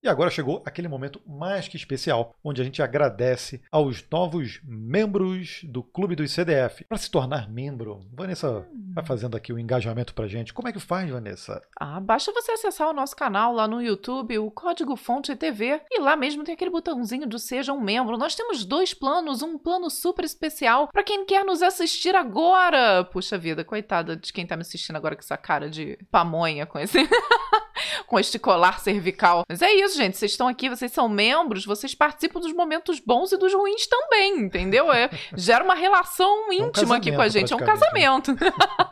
E 0.00 0.08
agora 0.08 0.30
chegou 0.30 0.62
aquele 0.64 0.86
momento 0.86 1.20
mais 1.26 1.66
que 1.66 1.76
especial, 1.76 2.32
onde 2.42 2.62
a 2.62 2.64
gente 2.64 2.80
agradece 2.80 3.60
aos 3.70 4.04
novos 4.08 4.60
membros 4.62 5.60
do 5.64 5.82
Clube 5.82 6.14
dos 6.14 6.30
CDF. 6.30 6.84
Para 6.84 6.98
se 6.98 7.10
tornar 7.10 7.50
membro, 7.50 8.06
Vanessa 8.12 8.64
vai 8.94 9.04
fazendo 9.04 9.36
aqui 9.36 9.52
o 9.52 9.58
engajamento 9.58 10.14
pra 10.14 10.28
gente. 10.28 10.54
Como 10.54 10.68
é 10.68 10.72
que 10.72 10.78
faz, 10.78 11.10
Vanessa? 11.10 11.60
Ah, 11.78 11.98
basta 11.98 12.32
você 12.32 12.52
acessar 12.52 12.88
o 12.88 12.92
nosso 12.92 13.16
canal 13.16 13.52
lá 13.52 13.66
no 13.66 13.82
YouTube, 13.82 14.38
o 14.38 14.52
Código 14.52 14.94
Fonte 14.94 15.34
TV, 15.34 15.82
e 15.90 16.00
lá 16.00 16.14
mesmo 16.14 16.44
tem 16.44 16.54
aquele 16.54 16.70
botãozinho 16.70 17.26
de 17.26 17.38
Seja 17.40 17.72
um 17.72 17.80
Membro. 17.80 18.16
Nós 18.16 18.36
temos 18.36 18.64
dois 18.64 18.94
planos, 18.94 19.42
um 19.42 19.58
plano 19.58 19.90
super 19.90 20.24
especial 20.24 20.88
para 20.92 21.02
quem 21.02 21.26
quer 21.26 21.44
nos 21.44 21.60
assistir 21.60 22.14
agora. 22.14 23.02
Puxa 23.02 23.36
vida, 23.36 23.64
coitada 23.64 24.14
de 24.14 24.32
quem 24.32 24.46
tá 24.46 24.54
me 24.54 24.62
assistindo 24.62 24.94
agora 24.94 25.16
com 25.16 25.22
essa 25.22 25.36
cara 25.36 25.68
de 25.68 25.98
pamonha, 26.08 26.66
com 26.66 26.78
esse... 26.78 26.98
com 28.06 28.18
este 28.18 28.38
colar 28.38 28.80
cervical. 28.80 29.44
Mas 29.48 29.62
é 29.62 29.72
isso, 29.72 29.87
gente. 29.96 30.16
Vocês 30.16 30.32
estão 30.32 30.48
aqui, 30.48 30.68
vocês 30.68 30.92
são 30.92 31.08
membros, 31.08 31.64
vocês 31.64 31.94
participam 31.94 32.40
dos 32.40 32.52
momentos 32.52 33.00
bons 33.00 33.32
e 33.32 33.36
dos 33.36 33.52
ruins 33.54 33.86
também, 33.86 34.40
entendeu? 34.40 34.92
É, 34.92 35.10
gera 35.36 35.64
uma 35.64 35.74
relação 35.74 36.52
íntima 36.52 36.96
aqui 36.96 37.12
com 37.12 37.20
a 37.20 37.28
gente. 37.28 37.52
É 37.52 37.56
um 37.56 37.60
né? 37.60 37.66
casamento. 37.66 38.36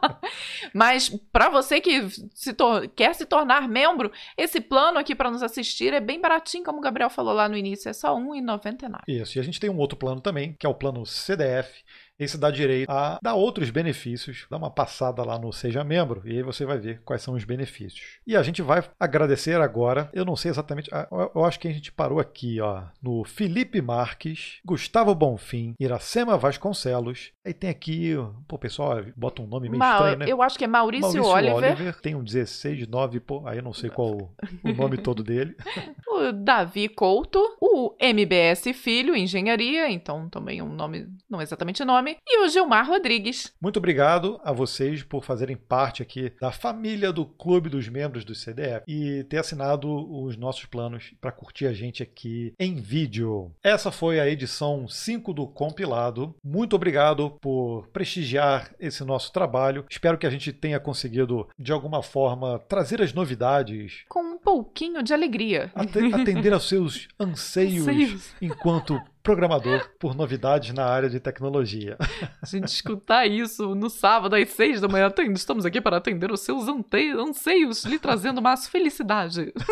Mas 0.73 1.09
para 1.33 1.49
você 1.49 1.81
que 1.81 2.09
se 2.35 2.55
quer 2.95 3.15
se 3.15 3.27
tornar 3.27 3.69
membro, 3.69 4.11
esse 4.37 4.61
plano 4.61 4.99
aqui 4.99 5.15
para 5.15 5.31
nos 5.31 5.43
assistir 5.43 5.93
é 5.93 6.01
bem 6.01 6.21
baratinho, 6.21 6.65
como 6.65 6.79
o 6.79 6.83
Gabriel 6.83 7.11
falou 7.11 7.35
lá 7.35 7.49
no 7.49 7.57
início, 7.57 7.89
é 7.89 7.93
só 7.93 8.15
R$ 8.17 8.23
1,99. 8.23 9.01
Isso, 9.09 9.39
e 9.39 9.41
a 9.41 9.45
gente 9.45 9.61
tem 9.61 9.71
um 9.71 9.79
outro 9.79 9.97
plano 9.97 10.21
também, 10.21 10.55
que 10.59 10.67
é 10.67 10.69
o 10.69 10.75
plano 10.75 11.05
CDF. 11.05 11.85
Esse 12.19 12.39
dá 12.39 12.51
direito 12.51 12.89
a 12.91 13.19
dar 13.23 13.35
outros 13.35 13.71
benefícios. 13.71 14.47
Dá 14.51 14.57
uma 14.57 14.71
passada 14.71 15.23
lá 15.23 15.39
no 15.39 15.53
Seja 15.53 15.85
Membro 15.85 16.23
e 16.25 16.37
aí 16.37 16.43
você 16.43 16.65
vai 16.65 16.79
ver 16.79 17.01
quais 17.05 17.23
são 17.23 17.35
os 17.35 17.45
benefícios. 17.45 18.19
E 18.27 18.35
a 18.37 18.43
gente 18.43 18.63
vai 18.63 18.83
agradecer 18.99 19.61
agora, 19.61 20.09
eu 20.13 20.25
não 20.25 20.35
sei 20.37 20.51
exatamente, 20.51 20.91
eu- 21.35 21.45
acho 21.45 21.61
que 21.61 21.69
a 21.69 21.73
gente 21.73 21.93
parou 21.93 22.19
aqui, 22.19 22.61
ó, 22.61 22.85
no 23.03 23.23
Felipe 23.25 23.81
Marques, 23.83 24.61
Gustavo 24.65 25.15
Bonfim, 25.15 25.75
Iracema 25.79 26.37
Vasconcelos. 26.39 27.33
Aí 27.45 27.53
tem 27.53 27.71
aqui, 27.71 28.15
pô, 28.49 28.59
pessoal, 28.59 29.03
bota 29.17 29.43
um 29.43 29.47
nome 29.47 29.69
meio 29.69 29.79
Ma- 29.79 29.93
estranho, 29.93 30.19
né? 30.19 30.27
Eu 30.29 30.43
acho 30.43 30.59
que 30.59 30.65
é 30.65 30.67
Maurício, 30.69 31.23
Oliver, 31.69 32.01
tem 32.01 32.15
um 32.15 32.25
16, 32.25 32.87
9, 32.89 33.21
pô, 33.21 33.47
aí 33.47 33.59
eu 33.59 33.63
não 33.63 33.73
sei 33.73 33.91
qual 33.91 34.09
o, 34.13 34.31
o 34.65 34.73
nome 34.73 34.97
todo 34.97 35.23
dele. 35.23 35.55
o 36.09 36.33
Davi 36.33 36.89
Couto, 36.89 37.39
o 37.61 37.95
MBS 38.01 38.73
Filho, 38.73 39.15
Engenharia, 39.15 39.91
então 39.91 40.29
também 40.29 40.63
um 40.63 40.73
nome, 40.73 41.07
não 41.29 41.41
exatamente 41.41 41.85
nome, 41.85 42.06
e 42.27 42.45
o 42.45 42.49
Gilmar 42.49 42.87
Rodrigues. 42.87 43.53
Muito 43.61 43.79
obrigado 43.79 44.41
a 44.45 44.53
vocês 44.53 45.03
por 45.03 45.25
fazerem 45.25 45.57
parte 45.57 46.03
aqui 46.03 46.33
da 46.41 46.53
família 46.53 47.13
do 47.13 47.25
Clube 47.25 47.69
dos 47.69 47.89
Membros 47.89 48.25
do 48.25 48.35
CDF 48.35 48.85
e 48.87 49.25
ter 49.25 49.39
assinado 49.39 49.89
os 50.23 50.37
nossos 50.37 50.67
planos 50.67 51.13
para 51.21 51.33
curtir 51.33 51.67
a 51.67 51.73
gente 51.73 52.03
aqui 52.03 52.53
em 52.59 52.77
vídeo. 52.77 53.53
Essa 53.63 53.91
foi 53.91 54.21
a 54.21 54.29
edição 54.29 54.87
5 54.87 55.33
do 55.33 55.47
compilado. 55.47 56.35
Muito 56.45 56.77
obrigado 56.77 57.31
por 57.41 57.89
prestigiar 57.89 58.75
esse 58.79 59.05
nosso 59.05 59.33
trabalho. 59.33 59.85
Espero 59.91 60.19
que 60.19 60.27
a 60.27 60.31
gente 60.31 60.53
tenha 60.53 60.79
conseguido, 60.79 61.49
de 61.59 61.73
alguma 61.73 62.03
forma, 62.03 62.59
trazer 62.69 63.01
as 63.03 63.13
novidades, 63.13 64.05
Com 64.09 64.36
pouquinho 64.47 65.03
de 65.03 65.13
alegria. 65.13 65.71
ate- 65.75 65.99
atender 66.15 66.53
aos 66.53 66.69
seus 66.69 67.09
anseios 67.19 67.87
Anseios. 67.89 68.31
enquanto 68.41 69.01
programador 69.23 69.91
por 69.99 70.15
novidades 70.15 70.73
na 70.73 70.85
área 70.87 71.11
de 71.11 71.19
tecnologia. 71.19 71.97
A 72.41 72.47
gente 72.47 72.69
escutar 72.69 73.27
isso 73.27 73.75
no 73.75 73.91
sábado 73.91 74.37
às 74.37 74.49
seis 74.51 74.81
da 74.81 74.87
manhã. 74.87 75.13
Estamos 75.35 75.67
aqui 75.67 75.81
para 75.81 75.97
atender 75.97 76.31
os 76.31 76.41
seus 76.43 76.69
anseios, 76.69 77.85
lhe 77.85 77.99
trazendo 77.99 78.41
mais 78.41 78.69
felicidade. 78.69 79.53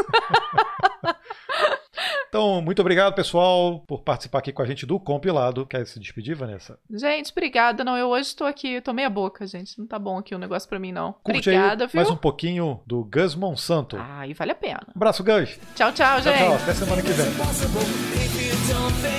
Então, 2.34 2.60
muito 2.60 2.80
obrigado, 2.80 3.14
pessoal, 3.14 3.78
por 3.86 4.02
participar 4.02 4.40
aqui 4.40 4.52
com 4.52 4.60
a 4.60 4.66
gente 4.66 4.84
do 4.84 4.98
compilado. 4.98 5.64
Quer 5.64 5.86
se 5.86 6.00
despedir, 6.00 6.34
Vanessa? 6.34 6.76
Gente, 6.90 7.30
obrigada. 7.30 7.84
Não, 7.84 7.96
eu 7.96 8.08
hoje 8.08 8.26
estou 8.26 8.44
aqui, 8.44 8.80
tô 8.80 8.92
meia 8.92 9.08
boca, 9.08 9.46
gente. 9.46 9.78
Não 9.78 9.86
tá 9.86 10.00
bom 10.00 10.18
aqui 10.18 10.34
o 10.34 10.38
negócio 10.38 10.68
pra 10.68 10.80
mim, 10.80 10.90
não. 10.90 11.12
Curte 11.22 11.48
obrigada, 11.48 11.84
aí 11.84 11.90
viu? 11.90 11.96
mais 11.96 12.10
um 12.10 12.16
pouquinho 12.16 12.80
do 12.84 13.04
Gus 13.04 13.36
Monsanto. 13.36 13.96
Ah, 14.00 14.26
e 14.26 14.34
vale 14.34 14.50
a 14.50 14.56
pena. 14.56 14.84
Abraço, 14.96 15.22
Gus. 15.22 15.60
Tchau, 15.76 15.92
tchau, 15.92 15.94
Tchau, 16.20 16.22
gente. 16.22 16.38
tchau. 16.38 16.54
Até 16.54 16.74
semana 16.74 17.02
que 17.02 17.12
vem. 17.12 19.13